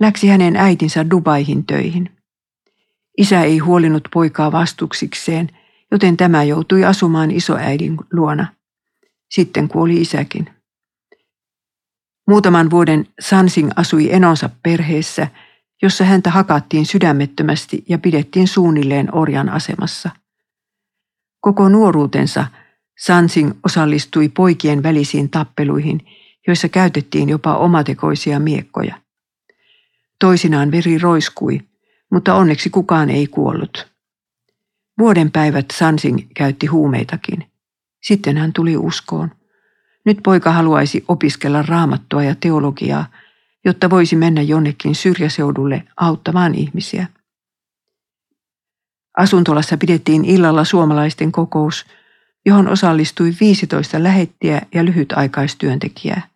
läksi 0.00 0.28
hänen 0.28 0.56
äitinsä 0.56 1.10
Dubaihin 1.10 1.66
töihin. 1.66 2.15
Isä 3.18 3.42
ei 3.42 3.58
huolinut 3.58 4.08
poikaa 4.12 4.52
vastuksikseen, 4.52 5.50
joten 5.90 6.16
tämä 6.16 6.44
joutui 6.44 6.84
asumaan 6.84 7.30
isoäidin 7.30 7.96
luona. 8.12 8.46
Sitten 9.30 9.68
kuoli 9.68 10.00
isäkin. 10.00 10.50
Muutaman 12.28 12.70
vuoden 12.70 13.06
Sansing 13.20 13.70
asui 13.76 14.12
enonsa 14.12 14.50
perheessä, 14.62 15.28
jossa 15.82 16.04
häntä 16.04 16.30
hakattiin 16.30 16.86
sydämettömästi 16.86 17.84
ja 17.88 17.98
pidettiin 17.98 18.48
suunnilleen 18.48 19.14
orjan 19.14 19.48
asemassa. 19.48 20.10
Koko 21.40 21.68
nuoruutensa 21.68 22.46
Sansing 22.98 23.52
osallistui 23.64 24.28
poikien 24.28 24.82
välisiin 24.82 25.30
tappeluihin, 25.30 26.06
joissa 26.46 26.68
käytettiin 26.68 27.28
jopa 27.28 27.56
omatekoisia 27.56 28.40
miekkoja. 28.40 29.00
Toisinaan 30.20 30.70
veri 30.70 30.98
roiskui, 30.98 31.60
mutta 32.12 32.34
onneksi 32.34 32.70
kukaan 32.70 33.10
ei 33.10 33.26
kuollut. 33.26 33.96
Vuoden 34.98 35.30
päivät 35.30 35.66
Sansing 35.72 36.18
käytti 36.34 36.66
huumeitakin. 36.66 37.50
Sitten 38.02 38.36
hän 38.36 38.52
tuli 38.52 38.76
uskoon. 38.76 39.30
Nyt 40.04 40.18
poika 40.24 40.52
haluaisi 40.52 41.04
opiskella 41.08 41.62
raamattua 41.62 42.22
ja 42.22 42.34
teologiaa, 42.40 43.06
jotta 43.64 43.90
voisi 43.90 44.16
mennä 44.16 44.42
jonnekin 44.42 44.94
syrjäseudulle 44.94 45.82
auttamaan 45.96 46.54
ihmisiä. 46.54 47.06
Asuntolassa 49.16 49.76
pidettiin 49.76 50.24
illalla 50.24 50.64
suomalaisten 50.64 51.32
kokous, 51.32 51.86
johon 52.46 52.68
osallistui 52.68 53.34
15 53.40 54.02
lähettiä 54.02 54.62
ja 54.74 54.84
lyhytaikaistyöntekijää. 54.84 56.28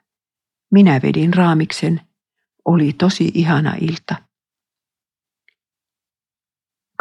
Minä 0.70 1.00
vedin 1.02 1.34
raamiksen. 1.34 2.00
Oli 2.64 2.92
tosi 2.92 3.30
ihana 3.34 3.74
ilta. 3.80 4.29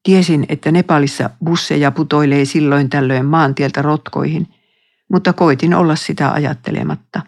Tiesin, 0.05 0.45
että 0.49 0.71
Nepalissa 0.71 1.29
busseja 1.45 1.91
putoilee 1.91 2.45
silloin 2.45 2.89
tällöin 2.89 3.25
maantieltä 3.25 3.81
rotkoihin, 3.81 4.47
mutta 5.11 5.33
koitin 5.33 5.73
olla 5.73 5.95
sitä 5.95 6.31
ajattelematta. 6.31 7.21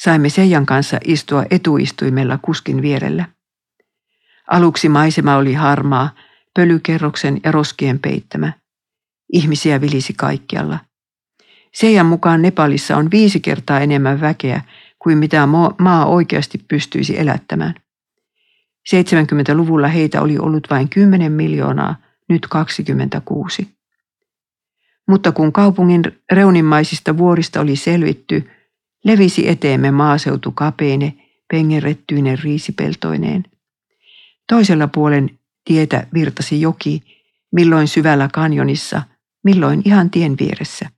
Saimme 0.00 0.28
Seijan 0.28 0.66
kanssa 0.66 0.98
istua 1.04 1.44
etuistuimella 1.50 2.38
kuskin 2.42 2.82
vierellä. 2.82 3.24
Aluksi 4.50 4.88
maisema 4.88 5.36
oli 5.36 5.54
harmaa, 5.54 6.10
pölykerroksen 6.54 7.40
ja 7.44 7.52
roskien 7.52 7.98
peittämä. 7.98 8.52
Ihmisiä 9.32 9.80
vilisi 9.80 10.12
kaikkialla. 10.12 10.78
Seijan 11.74 12.06
mukaan 12.06 12.42
Nepalissa 12.42 12.96
on 12.96 13.10
viisi 13.10 13.40
kertaa 13.40 13.80
enemmän 13.80 14.20
väkeä 14.20 14.62
kuin 14.98 15.18
mitä 15.18 15.48
maa 15.78 16.06
oikeasti 16.06 16.58
pystyisi 16.68 17.18
elättämään. 17.18 17.74
70-luvulla 18.94 19.88
heitä 19.88 20.22
oli 20.22 20.38
ollut 20.38 20.66
vain 20.70 20.88
10 20.88 21.32
miljoonaa, 21.32 21.96
nyt 22.28 22.46
26. 22.46 23.68
Mutta 25.08 25.32
kun 25.32 25.52
kaupungin 25.52 26.02
reunimmaisista 26.32 27.18
vuorista 27.18 27.60
oli 27.60 27.76
selvitty, 27.76 28.50
levisi 29.04 29.48
eteemme 29.48 29.90
maaseutu 29.90 30.52
kapeine, 30.52 31.14
pengerrettyinen 31.50 32.38
riisipeltoineen. 32.38 33.44
Toisella 34.48 34.88
puolen 34.88 35.38
tietä 35.64 36.06
virtasi 36.14 36.60
joki, 36.60 37.02
milloin 37.52 37.88
syvällä 37.88 38.28
kanjonissa, 38.32 39.02
milloin 39.44 39.82
ihan 39.84 40.10
tien 40.10 40.36
vieressä. 40.40 40.90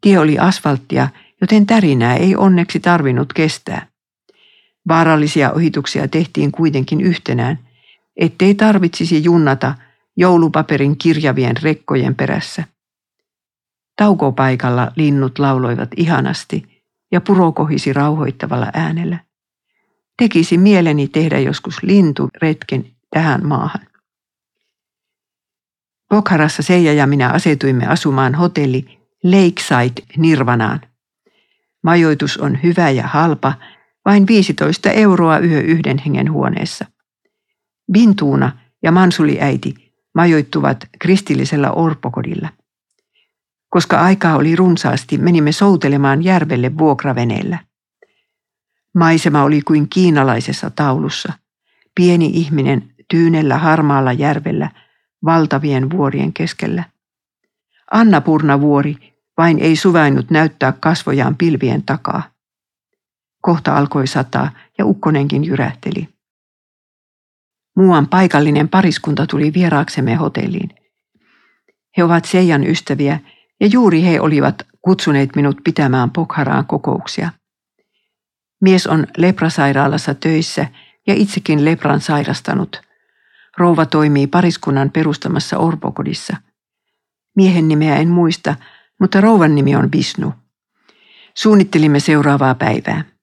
Tie 0.00 0.18
oli 0.18 0.38
asfalttia, 0.38 1.08
joten 1.40 1.66
tärinää 1.66 2.16
ei 2.16 2.36
onneksi 2.36 2.80
tarvinnut 2.80 3.32
kestää. 3.32 3.95
Vaarallisia 4.88 5.52
ohituksia 5.52 6.08
tehtiin 6.08 6.52
kuitenkin 6.52 7.00
yhtenään, 7.00 7.58
ettei 8.16 8.54
tarvitsisi 8.54 9.24
junnata 9.24 9.74
joulupaperin 10.16 10.98
kirjavien 10.98 11.56
rekkojen 11.62 12.14
perässä. 12.14 12.64
Taukopaikalla 13.96 14.92
linnut 14.96 15.38
lauloivat 15.38 15.90
ihanasti 15.96 16.82
ja 17.12 17.20
puro 17.20 17.52
kohisi 17.52 17.92
rauhoittavalla 17.92 18.70
äänellä. 18.74 19.18
Tekisi 20.18 20.58
mieleni 20.58 21.08
tehdä 21.08 21.38
joskus 21.38 21.82
linturetken 21.82 22.86
tähän 23.10 23.46
maahan. 23.46 23.86
Pokharassa 26.08 26.62
Seija 26.62 26.92
ja 26.92 27.06
minä 27.06 27.30
asetuimme 27.30 27.86
asumaan 27.86 28.34
hotelli 28.34 28.98
Lakeside 29.24 30.02
Nirvanaan. 30.16 30.80
Majoitus 31.82 32.38
on 32.38 32.62
hyvä 32.62 32.90
ja 32.90 33.06
halpa 33.06 33.54
Vain 34.06 34.26
15 34.26 34.90
euroa 34.90 35.38
yö 35.38 35.60
yhden 35.60 35.98
hengen 35.98 36.32
huoneessa. 36.32 36.84
Bintuuna 37.92 38.52
ja 38.82 38.92
Mansuli-äiti 38.92 39.74
majoittuvat 40.14 40.88
kristillisellä 40.98 41.72
orpokodilla. 41.72 42.48
Koska 43.68 44.00
aikaa 44.00 44.36
oli 44.36 44.56
runsaasti, 44.56 45.18
menimme 45.18 45.52
soutelemaan 45.52 46.24
järvelle 46.24 46.78
vuokraveneellä. 46.78 47.58
Maisema 48.94 49.42
oli 49.42 49.62
kuin 49.62 49.88
kiinalaisessa 49.88 50.70
taulussa. 50.70 51.32
Pieni 51.94 52.26
ihminen 52.26 52.94
tyynellä 53.10 53.58
harmaalla 53.58 54.12
järvellä 54.12 54.70
valtavien 55.24 55.90
vuorien 55.90 56.32
keskellä. 56.32 56.84
Anna 57.90 58.22
vuori 58.60 58.96
vain 59.38 59.58
ei 59.58 59.76
suvainnut 59.76 60.30
näyttää 60.30 60.72
kasvojaan 60.72 61.36
pilvien 61.36 61.82
takaa. 61.82 62.35
Kohta 63.46 63.76
alkoi 63.76 64.06
sataa 64.06 64.50
ja 64.78 64.86
ukkonenkin 64.86 65.44
jyrähteli. 65.44 66.08
Muuan 67.76 68.08
paikallinen 68.08 68.68
pariskunta 68.68 69.26
tuli 69.26 69.52
vieraaksemme 69.52 70.14
hotelliin. 70.14 70.70
He 71.96 72.04
ovat 72.04 72.24
Seijan 72.24 72.66
ystäviä 72.66 73.20
ja 73.60 73.66
juuri 73.66 74.04
he 74.04 74.20
olivat 74.20 74.66
kutsuneet 74.82 75.36
minut 75.36 75.56
pitämään 75.64 76.10
Pokharaan 76.10 76.66
kokouksia. 76.66 77.30
Mies 78.60 78.86
on 78.86 79.06
leprasairaalassa 79.16 80.14
töissä 80.14 80.66
ja 81.06 81.14
itsekin 81.14 81.64
lepran 81.64 82.00
sairastanut. 82.00 82.80
Rouva 83.58 83.86
toimii 83.86 84.26
pariskunnan 84.26 84.90
perustamassa 84.90 85.58
orpokodissa. 85.58 86.36
Miehen 87.36 87.68
nimeä 87.68 87.96
en 87.96 88.08
muista, 88.08 88.56
mutta 89.00 89.20
rouvan 89.20 89.54
nimi 89.54 89.76
on 89.76 89.92
Visnu. 89.92 90.34
Suunnittelimme 91.34 92.00
seuraavaa 92.00 92.54
päivää. 92.54 93.15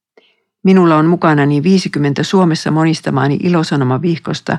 Minulla 0.63 0.97
on 0.97 1.05
mukanani 1.05 1.63
50 1.63 2.23
Suomessa 2.23 2.71
monistamaani 2.71 3.39
ilosanoma-vihkosta, 3.43 4.57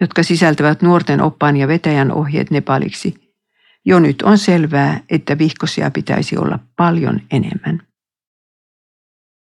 jotka 0.00 0.22
sisältävät 0.22 0.82
nuorten 0.82 1.20
oppaan 1.20 1.56
ja 1.56 1.68
vetäjän 1.68 2.12
ohjeet 2.12 2.50
Nepaliksi. 2.50 3.30
Jo 3.84 4.00
nyt 4.00 4.22
on 4.22 4.38
selvää, 4.38 5.00
että 5.08 5.38
vihkosia 5.38 5.90
pitäisi 5.90 6.36
olla 6.36 6.58
paljon 6.76 7.20
enemmän. 7.30 7.82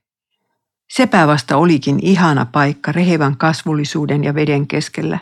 Sepä 0.89 1.27
vasta 1.27 1.57
olikin 1.57 1.99
ihana 2.01 2.45
paikka 2.45 2.91
rehevän 2.91 3.37
kasvullisuuden 3.37 4.23
ja 4.23 4.35
veden 4.35 4.67
keskellä. 4.67 5.19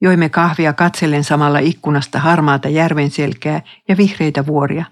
Joimme 0.00 0.28
kahvia 0.28 0.72
katsellen 0.72 1.24
samalla 1.24 1.58
ikkunasta 1.58 2.18
harmaata 2.18 2.68
järven 2.68 3.10
selkää 3.10 3.62
ja 3.88 3.96
vihreitä 3.96 4.46
vuoria. 4.46 4.84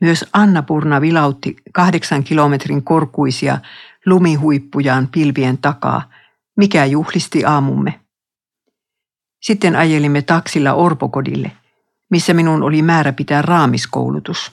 Myös 0.00 0.24
Annapurna 0.32 1.00
vilautti 1.00 1.56
kahdeksan 1.72 2.24
kilometrin 2.24 2.82
korkuisia 2.82 3.58
lumihuippujaan 4.06 5.08
pilvien 5.08 5.58
takaa, 5.58 6.02
mikä 6.56 6.84
juhlisti 6.84 7.44
aamumme. 7.44 8.00
Sitten 9.40 9.76
ajelimme 9.76 10.22
taksilla 10.22 10.72
Orpokodille, 10.72 11.52
missä 12.10 12.34
minun 12.34 12.62
oli 12.62 12.82
määrä 12.82 13.12
pitää 13.12 13.42
raamiskoulutus. 13.42 14.52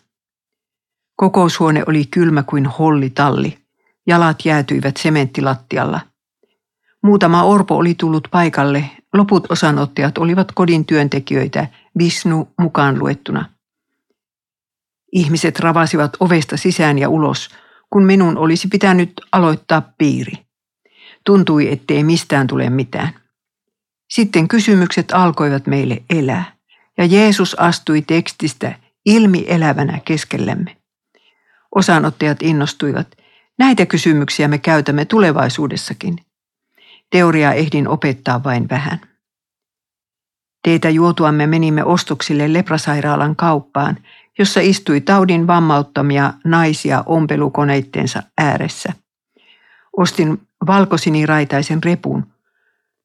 Kokoushuone 1.15 1.83
oli 1.87 2.05
kylmä 2.05 2.43
kuin 2.43 2.65
hollitalli. 2.65 3.57
Jalat 4.07 4.45
jäätyivät 4.45 4.97
sementtilattialla. 4.97 5.99
Muutama 7.03 7.43
orpo 7.43 7.75
oli 7.75 7.95
tullut 7.95 8.27
paikalle, 8.31 8.89
loput 9.13 9.51
osanottajat 9.51 10.17
olivat 10.17 10.51
kodin 10.51 10.85
työntekijöitä, 10.85 11.67
Visnu 11.97 12.47
mukaan 12.59 12.99
luettuna. 12.99 13.49
Ihmiset 15.11 15.59
ravasivat 15.59 16.17
ovesta 16.19 16.57
sisään 16.57 16.99
ja 16.99 17.09
ulos, 17.09 17.49
kun 17.89 18.03
minun 18.03 18.37
olisi 18.37 18.67
pitänyt 18.67 19.13
aloittaa 19.31 19.81
piiri. 19.97 20.33
Tuntui, 21.25 21.71
ettei 21.71 22.03
mistään 22.03 22.47
tule 22.47 22.69
mitään. 22.69 23.26
Sitten 24.09 24.47
kysymykset 24.47 25.11
alkoivat 25.11 25.67
meille 25.67 26.03
elää, 26.09 26.55
ja 26.97 27.05
Jeesus 27.05 27.59
astui 27.59 28.01
tekstistä 28.01 28.75
ilmi 29.05 29.45
elävänä 29.47 29.99
keskellemme. 30.05 30.77
Osanottajat 31.75 32.41
innostuivat. 32.41 33.07
Näitä 33.59 33.85
kysymyksiä 33.85 34.47
me 34.47 34.57
käytämme 34.57 35.05
tulevaisuudessakin. 35.05 36.15
Teoriaa 37.09 37.53
ehdin 37.53 37.87
opettaa 37.87 38.43
vain 38.43 38.69
vähän. 38.69 39.01
Teitä 40.63 40.89
juotuamme 40.89 41.47
menimme 41.47 41.83
ostoksille 41.83 42.53
leprasairaalan 42.53 43.35
kauppaan, 43.35 43.97
jossa 44.39 44.59
istui 44.59 45.01
taudin 45.01 45.47
vammauttamia 45.47 46.33
naisia 46.43 47.03
ompelukoneittensa 47.05 48.23
ääressä. 48.37 48.93
Ostin 49.97 50.41
valkosiniraitaisen 50.67 51.83
repun, 51.83 52.27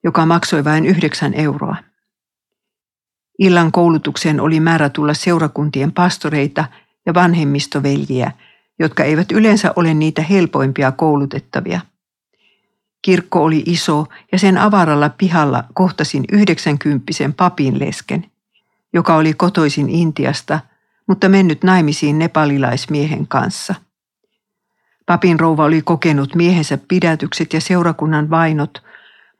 joka 0.04 0.26
maksoi 0.26 0.64
vain 0.64 0.86
yhdeksän 0.86 1.34
euroa. 1.34 1.76
Illan 3.38 3.72
koulutukseen 3.72 4.40
oli 4.40 4.60
määrä 4.60 4.88
tulla 4.88 5.14
seurakuntien 5.14 5.92
pastoreita 5.92 6.64
ja 7.06 7.14
vanhemmistoveljiä, 7.14 8.32
jotka 8.78 9.04
eivät 9.04 9.32
yleensä 9.32 9.72
ole 9.76 9.94
niitä 9.94 10.22
helpoimpia 10.22 10.92
koulutettavia. 10.92 11.80
Kirkko 13.02 13.44
oli 13.44 13.62
iso 13.66 14.06
ja 14.32 14.38
sen 14.38 14.58
avaralla 14.58 15.08
pihalla 15.08 15.64
kohtasin 15.74 16.24
yhdeksänkymppisen 16.32 17.34
papin 17.34 17.78
lesken, 17.78 18.26
joka 18.92 19.16
oli 19.16 19.34
kotoisin 19.34 19.88
Intiasta, 19.90 20.60
mutta 21.08 21.28
mennyt 21.28 21.64
naimisiin 21.64 22.18
nepalilaismiehen 22.18 23.26
kanssa. 23.26 23.74
Papin 25.06 25.40
rouva 25.40 25.64
oli 25.64 25.82
kokenut 25.82 26.34
miehensä 26.34 26.78
pidätykset 26.88 27.52
ja 27.52 27.60
seurakunnan 27.60 28.30
vainot– 28.30 28.82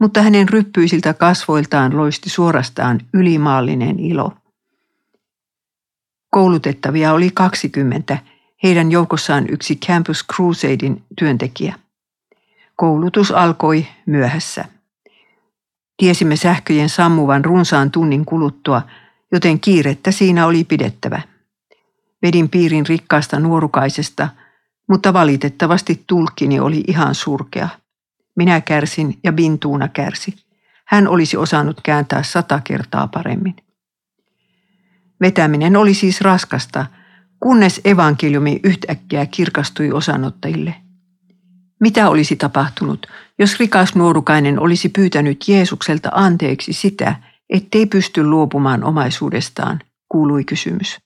mutta 0.02 0.22
hänen 0.22 0.48
ryppyisiltä 0.48 1.14
kasvoiltaan 1.14 1.96
loisti 1.96 2.30
suorastaan 2.30 3.00
ylimaallinen 3.14 4.00
ilo. 4.00 4.32
Koulutettavia 6.30 7.12
oli 7.12 7.30
20, 7.34 8.18
heidän 8.62 8.92
joukossaan 8.92 9.46
yksi 9.48 9.76
Campus 9.76 10.24
Crusadein 10.32 11.02
työntekijä. 11.18 11.74
Koulutus 12.76 13.30
alkoi 13.30 13.86
myöhässä. 14.06 14.64
Tiesimme 15.96 16.36
sähköjen 16.36 16.88
sammuvan 16.88 17.44
runsaan 17.44 17.90
tunnin 17.90 18.24
kuluttua, 18.24 18.82
joten 19.32 19.60
kiirettä 19.60 20.10
siinä 20.10 20.46
oli 20.46 20.64
pidettävä. 20.64 21.22
Vedin 22.22 22.48
piirin 22.48 22.86
rikkaasta 22.86 23.40
nuorukaisesta, 23.40 24.28
mutta 24.88 25.12
valitettavasti 25.12 26.04
tulkkini 26.06 26.60
oli 26.60 26.84
ihan 26.86 27.14
surkea. 27.14 27.81
Minä 28.36 28.60
kärsin 28.60 29.18
ja 29.24 29.32
Bintuuna 29.32 29.88
kärsi. 29.88 30.34
Hän 30.86 31.08
olisi 31.08 31.36
osannut 31.36 31.80
kääntää 31.82 32.22
sata 32.22 32.60
kertaa 32.64 33.08
paremmin. 33.08 33.56
Vetäminen 35.20 35.76
oli 35.76 35.94
siis 35.94 36.20
raskasta, 36.20 36.86
kunnes 37.40 37.80
evankeliumi 37.84 38.60
yhtäkkiä 38.64 39.26
kirkastui 39.26 39.92
osanottajille. 39.92 40.74
Mitä 41.80 42.08
olisi 42.08 42.36
tapahtunut, 42.36 43.06
jos 43.38 43.60
rikas 43.60 43.94
nuorukainen 43.94 44.58
olisi 44.58 44.88
pyytänyt 44.88 45.48
Jeesukselta 45.48 46.10
anteeksi 46.12 46.72
sitä, 46.72 47.16
ettei 47.50 47.86
pysty 47.86 48.24
luopumaan 48.24 48.84
omaisuudestaan, 48.84 49.80
kuului 50.08 50.44
kysymys. 50.44 50.98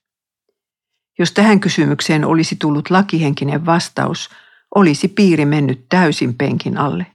Jos 1.19 1.31
tähän 1.31 1.59
kysymykseen 1.59 2.25
olisi 2.25 2.55
tullut 2.55 2.89
lakihenkinen 2.89 3.65
vastaus, 3.65 4.29
olisi 4.75 5.07
piiri 5.07 5.45
mennyt 5.45 5.85
täysin 5.89 6.37
penkin 6.37 6.77
alle. 6.77 7.05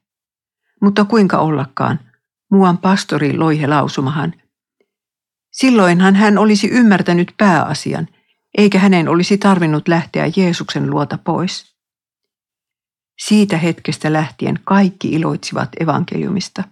Mutta 0.83 1.05
kuinka 1.05 1.39
ollakaan, 1.39 2.01
muuan 2.51 2.79
pastori 2.79 3.37
loihe 3.37 3.67
lausumahan. 3.67 4.35
Silloinhan 5.53 6.15
hän 6.15 6.39
olisi 6.39 6.69
ymmärtänyt 6.69 7.35
pääasian, 7.37 8.09
eikä 8.59 8.79
hänen 8.79 9.09
olisi 9.09 9.39
tarvinnut 9.39 9.89
lähteä 9.89 10.31
Jeesuksen 10.37 10.91
luota 10.91 11.19
pois. 11.19 11.77
Siitä 13.27 13.59
hetkestä 13.59 14.13
lähtien 14.13 14.61
kaikki 14.65 15.09
iloitsivat 15.09 15.69
evankeliumista. 15.81 16.65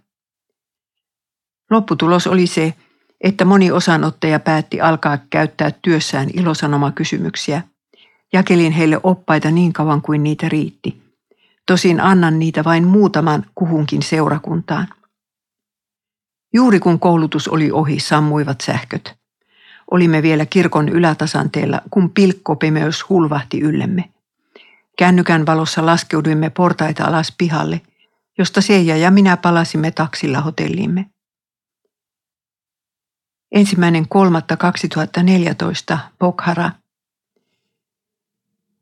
Lopputulos 1.70 2.26
oli 2.26 2.46
se, 2.46 2.74
että 3.20 3.44
moni 3.44 3.70
osanottaja 3.70 4.40
päätti 4.40 4.80
alkaa 4.80 5.18
käyttää 5.30 5.70
työssään 5.82 6.28
ilosanomakysymyksiä. 6.34 7.62
Jakelin 8.32 8.72
heille 8.72 9.00
oppaita 9.02 9.50
niin 9.50 9.72
kauan 9.72 10.02
kuin 10.02 10.22
niitä 10.22 10.48
riitti. 10.48 11.09
Tosin 11.71 12.01
annan 12.01 12.39
niitä 12.39 12.64
vain 12.64 12.87
muutaman 12.87 13.47
kuhunkin 13.55 14.03
seurakuntaan. 14.03 14.89
Juuri 16.55 16.81
kun 16.81 17.01
koulutus 17.01 17.49
oli 17.49 17.71
ohi, 17.71 18.01
sammuivat 18.01 18.61
sähköt. 18.61 19.14
Olimme 19.91 20.23
vielä 20.23 20.47
kirkon 20.47 20.89
ylätasanteella, 20.89 21.83
kun 21.91 22.11
pilkkopimeys 22.11 23.09
hulvahti 23.09 23.61
yllemme. 23.61 24.11
Kännykän 24.99 25.47
valossa 25.47 25.87
laskeuduimme 25.87 26.51
portaita 26.51 27.05
alas 27.05 27.35
pihalle, 27.39 27.81
josta 28.39 28.61
Seija 28.61 28.97
ja 28.97 29.11
minä 29.11 29.37
palasimme 29.37 29.91
taksilla 29.91 30.41
hotelliimme. 30.41 31.07
Ensimmäinen 33.53 34.09
kolmatta 34.09 34.57
2014 34.57 35.99
Pokhara. 36.18 36.71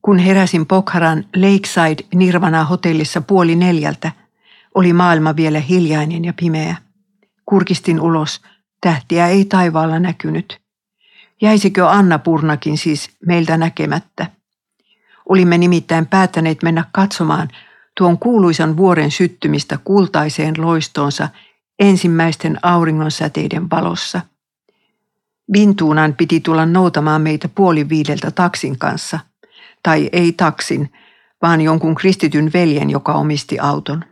Kun 0.02 0.18
heräsin 0.18 0.66
Pokharan 0.66 1.24
Lakeside 1.36 2.08
Nirvana 2.14 2.64
hotellissa 2.64 3.20
puoli 3.20 3.56
neljältä, 3.56 4.12
oli 4.74 4.92
maailma 4.92 5.36
vielä 5.36 5.60
hiljainen 5.60 6.24
ja 6.24 6.32
pimeä. 6.32 6.76
Kurkistin 7.46 8.00
ulos, 8.00 8.40
tähtiä 8.80 9.28
ei 9.28 9.44
taivaalla 9.44 9.98
näkynyt. 9.98 10.60
Jäisikö 11.42 11.88
Anna 11.88 12.18
Purnakin 12.18 12.78
siis 12.78 13.10
meiltä 13.26 13.56
näkemättä? 13.56 14.26
Olimme 15.28 15.58
nimittäin 15.58 16.06
päättäneet 16.06 16.62
mennä 16.62 16.84
katsomaan 16.92 17.48
tuon 17.96 18.18
kuuluisan 18.18 18.76
vuoren 18.76 19.10
syttymistä 19.10 19.78
kultaiseen 19.84 20.54
loistoonsa 20.58 21.28
ensimmäisten 21.78 22.58
auringonsäteiden 22.62 23.70
valossa. 23.70 24.20
Vintuunan 25.52 26.14
piti 26.14 26.40
tulla 26.40 26.66
noutamaan 26.66 27.22
meitä 27.22 27.48
puoli 27.48 27.88
viideltä 27.88 28.30
taksin 28.30 28.78
kanssa, 28.78 29.20
tai 29.82 30.08
ei 30.12 30.32
taksin, 30.32 30.92
vaan 31.42 31.60
jonkun 31.60 31.94
kristityn 31.94 32.50
veljen, 32.52 32.90
joka 32.90 33.12
omisti 33.12 33.58
auton. 33.58 34.04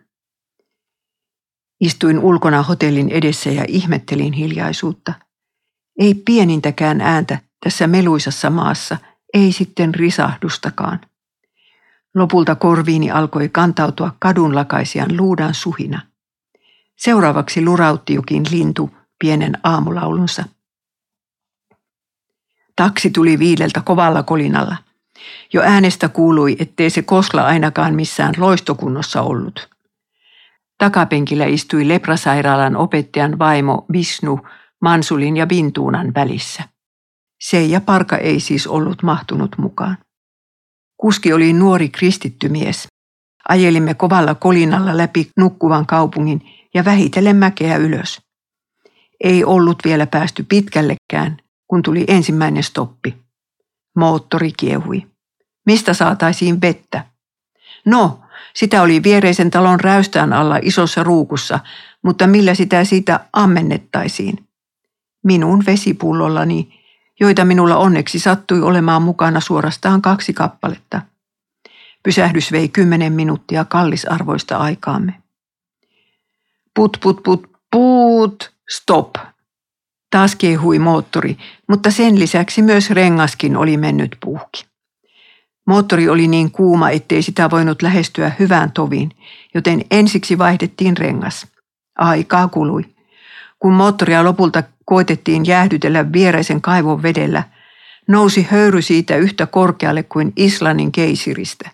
Istuin 1.80 2.18
ulkona 2.18 2.62
hotellin 2.62 3.08
edessä 3.08 3.50
ja 3.50 3.64
ihmettelin 3.68 4.32
hiljaisuutta. 4.32 5.14
Ei 5.98 6.14
pienintäkään 6.14 7.00
ääntä 7.00 7.38
tässä 7.60 7.86
meluisassa 7.86 8.50
maassa, 8.50 8.96
ei 9.34 9.52
sitten 9.52 9.94
risahdustakaan. 9.94 11.00
Lopulta 12.14 12.54
korviini 12.54 13.10
alkoi 13.10 13.48
kantautua 13.48 14.16
kadunlakaisian 14.18 15.16
luudan 15.16 15.54
suhina. 15.54 16.00
Seuraavaksi 16.96 17.64
lurautti 17.64 18.14
jokin 18.14 18.42
lintu 18.50 18.90
pienen 19.18 19.58
aamulaulunsa. 19.64 20.44
Taksi 22.76 23.10
tuli 23.10 23.38
viideltä 23.38 23.80
kovalla 23.80 24.22
kolinalla. 24.22 24.76
Jo 25.52 25.62
äänestä 25.62 26.08
kuului, 26.08 26.56
ettei 26.58 26.90
se 26.90 27.02
kosla 27.02 27.42
ainakaan 27.46 27.94
missään 27.94 28.34
loistokunnossa 28.38 29.22
ollut. 29.22 29.68
Takapenkillä 30.78 31.44
istui 31.44 31.88
leprasairaalan 31.88 32.76
opettajan 32.76 33.38
vaimo 33.38 33.86
Visnu 33.92 34.40
Mansulin 34.82 35.36
ja 35.36 35.48
Vintuunan 35.48 36.14
välissä. 36.14 36.62
Se 37.40 37.64
ja 37.64 37.80
Parka 37.80 38.16
ei 38.16 38.40
siis 38.40 38.66
ollut 38.66 39.02
mahtunut 39.02 39.58
mukaan. 39.58 39.98
Kuski 40.96 41.32
oli 41.32 41.52
nuori 41.52 41.88
kristitty 41.88 42.48
mies. 42.48 42.88
Ajelimme 43.48 43.94
kovalla 43.94 44.34
kolinalla 44.34 44.96
läpi 44.96 45.30
nukkuvan 45.36 45.86
kaupungin 45.86 46.42
ja 46.74 46.84
vähitellen 46.84 47.36
mäkeä 47.36 47.76
ylös. 47.76 48.20
Ei 49.20 49.44
ollut 49.44 49.78
vielä 49.84 50.06
päästy 50.06 50.46
pitkällekään, 50.48 51.36
kun 51.68 51.82
tuli 51.82 52.04
ensimmäinen 52.08 52.62
stoppi. 52.62 53.25
Moottori 53.96 54.52
kiehui. 54.56 55.06
Mistä 55.66 55.94
saataisiin 55.94 56.60
vettä? 56.60 57.04
No, 57.84 58.20
sitä 58.54 58.82
oli 58.82 59.02
viereisen 59.02 59.50
talon 59.50 59.80
räystään 59.80 60.32
alla 60.32 60.58
isossa 60.62 61.02
ruukussa, 61.02 61.60
mutta 62.02 62.26
millä 62.26 62.54
sitä 62.54 62.84
siitä 62.84 63.20
ammennettaisiin? 63.32 64.48
Minun 65.24 65.66
vesipullollani, 65.66 66.82
joita 67.20 67.44
minulla 67.44 67.76
onneksi 67.76 68.18
sattui 68.18 68.62
olemaan 68.62 69.02
mukana 69.02 69.40
suorastaan 69.40 70.02
kaksi 70.02 70.32
kappaletta. 70.32 71.02
Pysähdys 72.02 72.52
vei 72.52 72.68
kymmenen 72.68 73.12
minuuttia 73.12 73.64
kallisarvoista 73.64 74.56
aikaamme. 74.56 75.14
Put, 76.74 76.96
put, 77.02 77.22
put, 77.22 77.50
put, 77.70 78.52
stop. 78.68 79.14
Taas 80.16 80.36
kehui 80.36 80.78
moottori, 80.78 81.36
mutta 81.68 81.90
sen 81.90 82.18
lisäksi 82.18 82.62
myös 82.62 82.90
rengaskin 82.90 83.56
oli 83.56 83.76
mennyt 83.76 84.16
puhki. 84.24 84.66
Moottori 85.66 86.08
oli 86.08 86.28
niin 86.28 86.50
kuuma, 86.50 86.90
ettei 86.90 87.22
sitä 87.22 87.50
voinut 87.50 87.82
lähestyä 87.82 88.32
hyvään 88.38 88.72
toviin, 88.72 89.10
joten 89.54 89.84
ensiksi 89.90 90.38
vaihdettiin 90.38 90.96
rengas. 90.96 91.46
Aikaa 91.98 92.48
kului. 92.48 92.84
Kun 93.58 93.72
moottoria 93.72 94.24
lopulta 94.24 94.62
koitettiin 94.84 95.46
jäähdytellä 95.46 96.12
viereisen 96.12 96.60
kaivon 96.60 97.02
vedellä, 97.02 97.42
nousi 98.08 98.46
höyry 98.50 98.82
siitä 98.82 99.16
yhtä 99.16 99.46
korkealle 99.46 100.02
kuin 100.02 100.32
Islannin 100.36 100.92
keisiristä. 100.92 101.70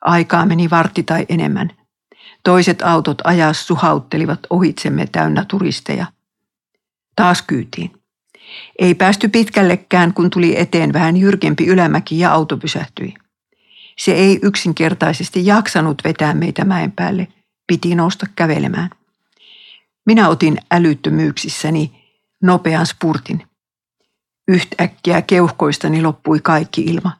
Aikaa 0.00 0.46
meni 0.46 0.70
vartti 0.70 1.02
tai 1.02 1.26
enemmän. 1.28 1.70
Toiset 2.44 2.82
autot 2.82 3.18
ajas 3.24 3.66
suhauttelivat 3.66 4.40
ohitsemme 4.50 5.06
täynnä 5.12 5.44
turisteja. 5.48 6.06
Taas 7.16 7.42
kyytiin. 7.42 7.90
Ei 8.78 8.94
päästy 8.94 9.28
pitkällekään, 9.28 10.14
kun 10.14 10.30
tuli 10.30 10.60
eteen 10.60 10.92
vähän 10.92 11.16
jyrkempi 11.16 11.66
ylämäki 11.66 12.18
ja 12.18 12.32
auto 12.32 12.56
pysähtyi. 12.56 13.14
Se 13.98 14.12
ei 14.12 14.38
yksinkertaisesti 14.42 15.46
jaksanut 15.46 16.02
vetää 16.04 16.34
meitä 16.34 16.64
mäen 16.64 16.92
päälle, 16.92 17.28
piti 17.66 17.94
nousta 17.94 18.26
kävelemään. 18.36 18.90
Minä 20.06 20.28
otin 20.28 20.58
älyttömyyksissäni 20.70 21.92
nopean 22.42 22.86
spurtin. 22.86 23.46
Yhtäkkiä 24.48 25.22
keuhkoistani 25.22 26.02
loppui 26.02 26.40
kaikki 26.40 26.82
ilma, 26.82 27.12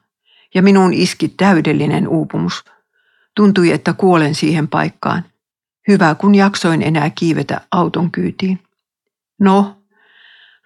ja 0.55 0.61
minun 0.61 0.93
iski 0.93 1.27
täydellinen 1.27 2.07
uupumus. 2.07 2.65
Tuntui, 3.35 3.71
että 3.71 3.93
kuolen 3.93 4.35
siihen 4.35 4.67
paikkaan. 4.67 5.25
Hyvä, 5.87 6.15
kun 6.15 6.35
jaksoin 6.35 6.81
enää 6.81 7.09
kiivetä 7.09 7.61
auton 7.71 8.11
kyytiin. 8.11 8.59
No, 9.39 9.82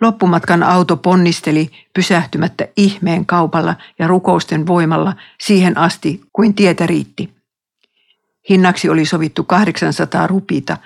Loppumatkan 0.01 0.63
auto 0.63 0.97
ponnisteli 0.97 1.71
pysähtymättä 1.93 2.67
ihmeen 2.77 3.25
kaupalla 3.25 3.75
ja 3.99 4.07
rukousten 4.07 4.67
voimalla 4.67 5.15
siihen 5.39 5.77
asti, 5.77 6.21
kuin 6.33 6.53
tietä 6.53 6.87
riitti. 6.87 7.37
Hinnaksi 8.49 8.89
oli 8.89 9.05
sovittu 9.05 9.43
800 9.43 10.27
rupita, 10.27 10.77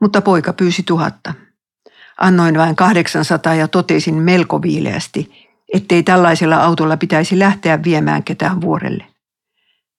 mutta 0.00 0.20
poika 0.22 0.52
pyysi 0.52 0.82
tuhatta. 0.82 1.34
Annoin 2.20 2.58
vain 2.58 2.76
800 2.76 3.54
ja 3.54 3.68
totesin 3.68 4.14
melko 4.14 4.62
viileästi, 4.62 5.50
ettei 5.72 6.02
tällaisella 6.02 6.56
autolla 6.56 6.96
pitäisi 6.96 7.38
lähteä 7.38 7.82
viemään 7.82 8.22
ketään 8.22 8.60
vuorelle. 8.60 9.06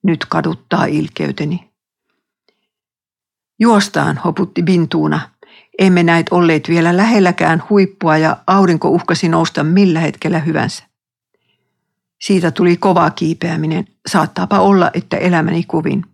Nyt 0.04 0.26
kaduttaa 0.26 0.86
ilkeyteni. 0.86 1.70
Juostaan, 3.60 4.18
hoputti 4.18 4.64
Bintuuna 4.64 5.20
emme 5.80 6.04
näet 6.04 6.30
olleet 6.32 6.70
vielä 6.70 6.98
lähelläkään 6.98 7.64
huippua 7.70 8.18
ja 8.18 8.38
aurinko 8.48 8.90
uhkasi 8.90 9.30
nousta 9.30 9.64
millä 9.64 10.00
hetkellä 10.00 10.40
hyvänsä. 10.40 10.84
Siitä 12.22 12.52
tuli 12.52 12.78
kova 12.78 13.10
kiipeäminen, 13.12 13.88
saattaapa 14.08 14.60
olla, 14.60 14.92
että 14.94 15.18
elämäni 15.18 15.64
kuvin. 15.64 16.06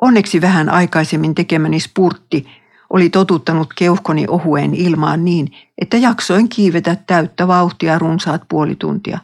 Onneksi 0.00 0.40
vähän 0.40 0.68
aikaisemmin 0.68 1.34
tekemäni 1.34 1.80
spurtti 1.80 2.46
oli 2.90 3.10
totuttanut 3.10 3.74
keuhkoni 3.74 4.26
ohueen 4.28 4.74
ilmaan 4.74 5.24
niin, 5.24 5.48
että 5.78 5.96
jaksoin 5.96 6.48
kiivetä 6.48 6.96
täyttä 7.06 7.48
vauhtia 7.48 7.98
runsaat 7.98 8.42
puoli 8.48 8.76
tuntia. 8.76 9.18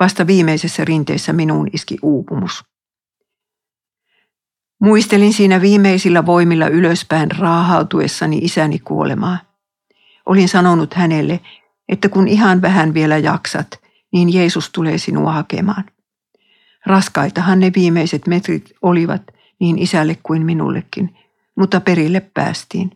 Vasta 0.00 0.26
viimeisessä 0.26 0.84
rinteessä 0.84 1.32
minuun 1.32 1.68
iski 1.72 1.98
uupumus. 2.02 2.64
Muistelin 4.80 5.32
siinä 5.32 5.60
viimeisillä 5.60 6.26
voimilla 6.26 6.68
ylöspäin 6.68 7.30
raahautuessani 7.30 8.38
isäni 8.38 8.78
kuolemaa. 8.78 9.38
Olin 10.26 10.48
sanonut 10.48 10.94
hänelle, 10.94 11.40
että 11.88 12.08
kun 12.08 12.28
ihan 12.28 12.62
vähän 12.62 12.94
vielä 12.94 13.18
jaksat, 13.18 13.80
niin 14.12 14.34
Jeesus 14.34 14.70
tulee 14.70 14.98
sinua 14.98 15.32
hakemaan. 15.32 15.84
Raskaitahan 16.86 17.60
ne 17.60 17.72
viimeiset 17.76 18.26
metrit 18.26 18.72
olivat 18.82 19.22
niin 19.60 19.78
isälle 19.78 20.18
kuin 20.22 20.46
minullekin, 20.46 21.16
mutta 21.56 21.80
perille 21.80 22.20
päästiin. 22.20 22.90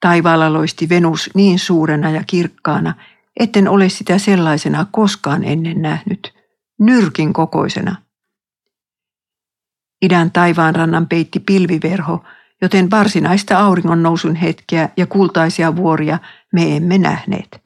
Taivaalla 0.00 0.52
loisti 0.52 0.88
Venus 0.88 1.30
niin 1.34 1.58
suurena 1.58 2.10
ja 2.10 2.24
kirkkaana, 2.26 2.94
etten 3.36 3.68
ole 3.68 3.88
sitä 3.88 4.18
sellaisena 4.18 4.86
koskaan 4.90 5.44
ennen 5.44 5.82
nähnyt, 5.82 6.34
nyrkin 6.78 7.32
kokoisena. 7.32 8.03
Idän 10.04 10.30
taivaanrannan 10.30 11.06
peitti 11.06 11.40
pilviverho, 11.40 12.24
joten 12.62 12.90
varsinaista 12.90 13.58
auringon 13.58 14.02
nousun 14.02 14.34
hetkeä 14.34 14.88
ja 14.96 15.06
kultaisia 15.06 15.76
vuoria 15.76 16.18
me 16.52 16.76
emme 16.76 16.98
nähneet. 16.98 17.62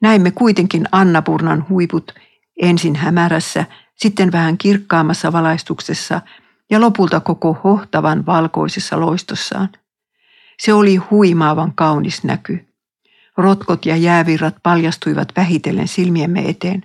Näimme 0.00 0.30
kuitenkin 0.30 0.84
Annapurnan 0.92 1.66
huiput 1.68 2.14
ensin 2.62 2.96
hämärässä, 2.96 3.64
sitten 3.96 4.32
vähän 4.32 4.58
kirkkaammassa 4.58 5.32
valaistuksessa 5.32 6.20
ja 6.70 6.80
lopulta 6.80 7.20
koko 7.20 7.60
hohtavan 7.64 8.26
valkoisessa 8.26 9.00
loistossaan. 9.00 9.68
Se 10.58 10.72
oli 10.72 10.96
huimaavan 10.96 11.72
kaunis 11.74 12.24
näky. 12.24 12.66
Rotkot 13.36 13.86
ja 13.86 13.96
jäävirrat 13.96 14.56
paljastuivat 14.62 15.28
vähitellen 15.36 15.88
silmiemme 15.88 16.48
eteen. 16.48 16.84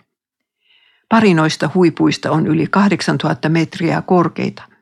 Pari 1.09 1.33
noista 1.33 1.69
huipuista 1.73 2.31
on 2.31 2.47
yli 2.47 2.67
8000 2.67 3.49
metriä 3.49 4.01
korkeita. 4.01 4.76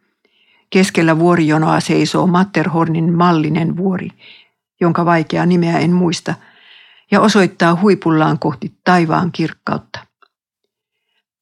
Keskellä 0.70 1.20
vuorijonoa 1.20 1.80
seisoo 1.80 2.28
Matterhornin 2.28 3.14
mallinen 3.14 3.78
vuori, 3.78 4.10
jonka 4.82 5.06
vaikeaa 5.06 5.46
nimeä 5.46 5.80
en 5.80 5.92
muista, 5.92 6.34
ja 7.12 7.22
osoittaa 7.22 7.80
huipullaan 7.82 8.40
kohti 8.40 8.74
taivaan 8.84 9.32
kirkkautta. 9.32 10.00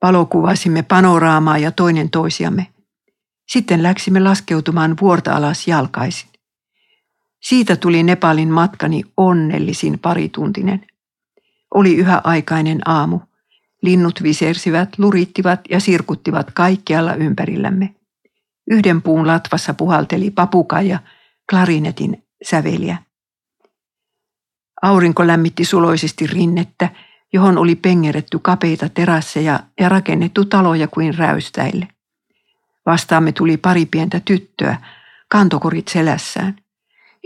Valokuvasimme 0.01 0.83
panoraamaa 0.83 1.57
ja 1.57 1.71
toinen 1.71 2.09
toisiamme. 2.09 2.67
Sitten 3.51 3.83
läksimme 3.83 4.19
laskeutumaan 4.19 4.95
vuorta 5.01 5.35
alas 5.35 5.67
jalkaisin. 5.67 6.29
Siitä 7.41 7.75
tuli 7.75 8.03
Nepalin 8.03 8.49
matkani 8.49 9.03
onnellisin 9.17 9.99
parituntinen. 9.99 10.85
Oli 11.73 11.95
yhä 11.95 12.21
aikainen 12.23 12.89
aamu. 12.89 13.19
Linnut 13.81 14.23
visersivät, 14.23 14.89
lurittivat 14.97 15.59
ja 15.69 15.79
sirkuttivat 15.79 16.51
kaikkialla 16.51 17.15
ympärillämme. 17.15 17.95
Yhden 18.71 19.01
puun 19.01 19.27
latvassa 19.27 19.73
puhalteli 19.73 20.31
papukaja, 20.31 20.99
klarinetin 21.49 22.23
säveliä. 22.43 22.97
Aurinko 24.81 25.27
lämmitti 25.27 25.65
suloisesti 25.65 26.27
rinnettä, 26.27 26.89
johon 27.33 27.57
oli 27.57 27.75
pengeretty 27.75 28.39
kapeita 28.39 28.89
terasseja 28.89 29.59
ja 29.79 29.89
rakennettu 29.89 30.45
taloja 30.45 30.87
kuin 30.87 31.17
räystäille. 31.17 31.87
Vastaamme 32.85 33.31
tuli 33.31 33.57
pari 33.57 33.85
pientä 33.85 34.21
tyttöä, 34.25 34.77
kantokorit 35.29 35.87
selässään. 35.87 36.55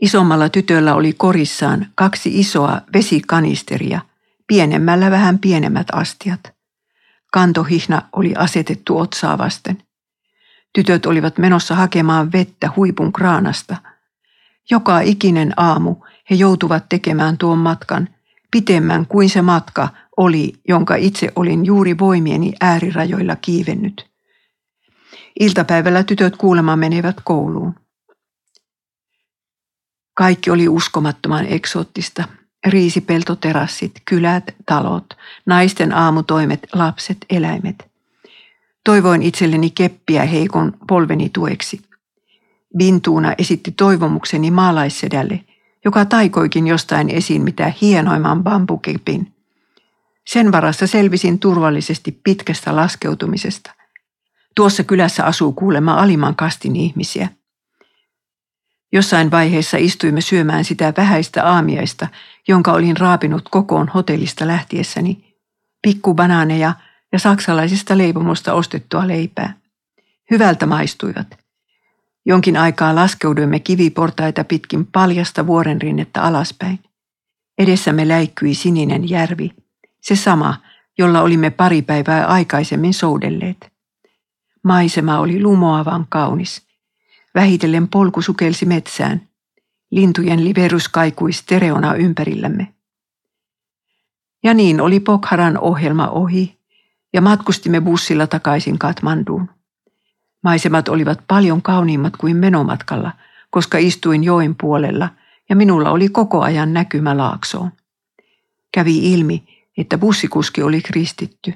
Isommalla 0.02 0.50
tytöllä 0.50 0.96
oli 0.96 1.14
korissaan 1.14 1.88
kaksi 1.96 2.40
isoa 2.40 2.82
vesikanisteria, 2.94 4.02
pienemmällä 4.48 5.12
vähän 5.12 5.40
pienemmät 5.40 5.88
astiat. 5.92 6.54
Kantohihna 7.34 8.02
oli 8.14 8.34
asetettu 8.36 8.98
otsaa 8.98 9.38
vasten. 9.38 9.87
Tytöt 10.74 11.06
olivat 11.06 11.38
menossa 11.38 11.76
hakemaan 11.76 12.32
vettä 12.32 12.70
huipun 12.76 13.14
kraanasta. 13.14 13.78
Joka 14.70 15.00
ikinen 15.00 15.54
aamu 15.58 15.96
he 16.30 16.36
joutuvat 16.36 16.90
tekemään 16.90 17.38
tuon 17.38 17.58
matkan, 17.58 18.10
pitemmän 18.52 19.06
kuin 19.06 19.30
se 19.30 19.42
matka 19.42 19.90
oli, 20.18 20.54
jonka 20.68 20.96
itse 20.96 21.32
olin 21.36 21.66
juuri 21.66 21.98
voimieni 22.00 22.54
äärirajoilla 22.62 23.36
kiivennyt. 23.36 24.10
Iltapäivällä 25.40 26.04
tytöt 26.04 26.38
kuulemma 26.38 26.76
menevät 26.76 27.16
kouluun. 27.24 27.76
Kaikki 30.14 30.50
oli 30.50 30.68
uskomattoman 30.70 31.46
eksoottista. 31.46 32.24
Riisipeltoterassit, 32.68 33.92
kylät, 34.06 34.44
talot, 34.66 35.06
naisten 35.46 35.94
aamutoimet, 35.94 36.68
lapset, 36.74 37.18
eläimet. 37.30 37.92
Toivoin 38.88 39.22
itselleni 39.22 39.70
keppiä 39.70 40.24
heikon 40.24 40.74
polveni 40.88 41.30
tueksi. 41.30 41.82
Bintuuna 42.78 43.34
esitti 43.38 43.72
toivomukseni 43.72 44.52
maalaissedälle, 44.52 45.44
joka 45.86 46.06
taikoikin 46.06 46.68
jostain 46.68 47.10
esiin 47.10 47.42
mitä 47.42 47.74
hienoimman 47.82 48.44
bambukepin. 48.44 49.34
Sen 50.28 50.52
varassa 50.52 50.88
selvisin 50.88 51.40
turvallisesti 51.40 52.20
pitkästä 52.24 52.76
laskeutumisesta. 52.76 53.74
Tuossa 54.56 54.84
kylässä 54.84 55.24
asuu 55.24 55.54
kuulemma 55.54 55.94
alimman 55.94 56.36
kastin 56.36 56.76
ihmisiä. 56.76 57.30
Jossain 58.94 59.32
vaiheessa 59.32 59.78
istuimme 59.78 60.22
syömään 60.22 60.66
sitä 60.66 60.94
vähäistä 60.98 61.46
aamiaista, 61.46 62.08
jonka 62.48 62.74
olin 62.74 62.98
raapinut 62.98 63.50
kokoon 63.50 63.88
hotellista 63.88 64.48
lähtiessäni. 64.48 65.36
Pikkubanaaneja 65.82 66.74
ja 67.12 67.20
saksalaisesta 67.20 67.98
leipomosta 67.98 68.54
ostettua 68.54 69.08
leipää. 69.08 69.54
Hyvältä 70.32 70.66
maistuivat. 70.66 71.28
Jonkin 72.26 72.58
aikaa 72.58 72.96
laskeuduimme 72.96 73.60
kiviportaita 73.60 74.44
pitkin 74.44 74.86
paljasta 74.86 75.48
vuorenrinnettä 75.48 76.24
alaspäin. 76.24 76.80
Edessämme 77.58 78.08
läikkyi 78.08 78.54
sininen 78.54 79.10
järvi, 79.10 79.52
se 80.02 80.16
sama, 80.16 80.62
jolla 80.98 81.22
olimme 81.22 81.50
pari 81.50 81.82
päivää 81.82 82.26
aikaisemmin 82.26 82.94
soudelleet. 82.94 83.72
Maisema 84.64 85.20
oli 85.20 85.42
lumoavan 85.42 86.06
kaunis. 86.10 86.68
Vähitellen 87.36 87.88
polku 87.88 88.22
sukelsi 88.22 88.66
metsään. 88.66 89.28
Lintujen 89.92 90.44
liverus 90.44 90.90
kaikui 90.90 91.34
stereona 91.34 91.94
ympärillämme. 91.94 92.74
Ja 94.44 94.54
niin 94.54 94.82
oli 94.82 95.00
Pokharan 95.00 95.58
ohjelma 95.58 96.08
ohi 96.08 96.57
ja 97.14 97.22
matkustimme 97.22 97.82
bussilla 97.82 98.28
takaisin 98.28 98.80
Katmanduun. 98.80 99.50
Maisemat 100.44 100.90
olivat 100.90 101.20
paljon 101.28 101.62
kauniimmat 101.62 102.18
kuin 102.18 102.38
menomatkalla, 102.38 103.12
koska 103.50 103.78
istuin 103.78 104.24
joen 104.24 104.56
puolella 104.56 105.10
ja 105.50 105.56
minulla 105.56 105.92
oli 105.92 106.10
koko 106.10 106.42
ajan 106.42 106.74
näkymä 106.74 107.18
laaksoon. 107.18 107.72
Kävi 108.74 109.14
ilmi, 109.14 109.68
että 109.78 109.98
bussikuski 109.98 110.64
oli 110.64 110.82
kristitty. 110.82 111.54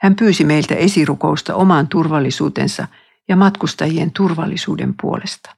Hän 0.00 0.16
pyysi 0.16 0.44
meiltä 0.44 0.74
esirukousta 0.74 1.54
omaan 1.54 1.88
turvallisuutensa 1.88 2.88
ja 3.28 3.36
matkustajien 3.36 4.10
turvallisuuden 4.10 4.94
puolesta. 5.02 5.56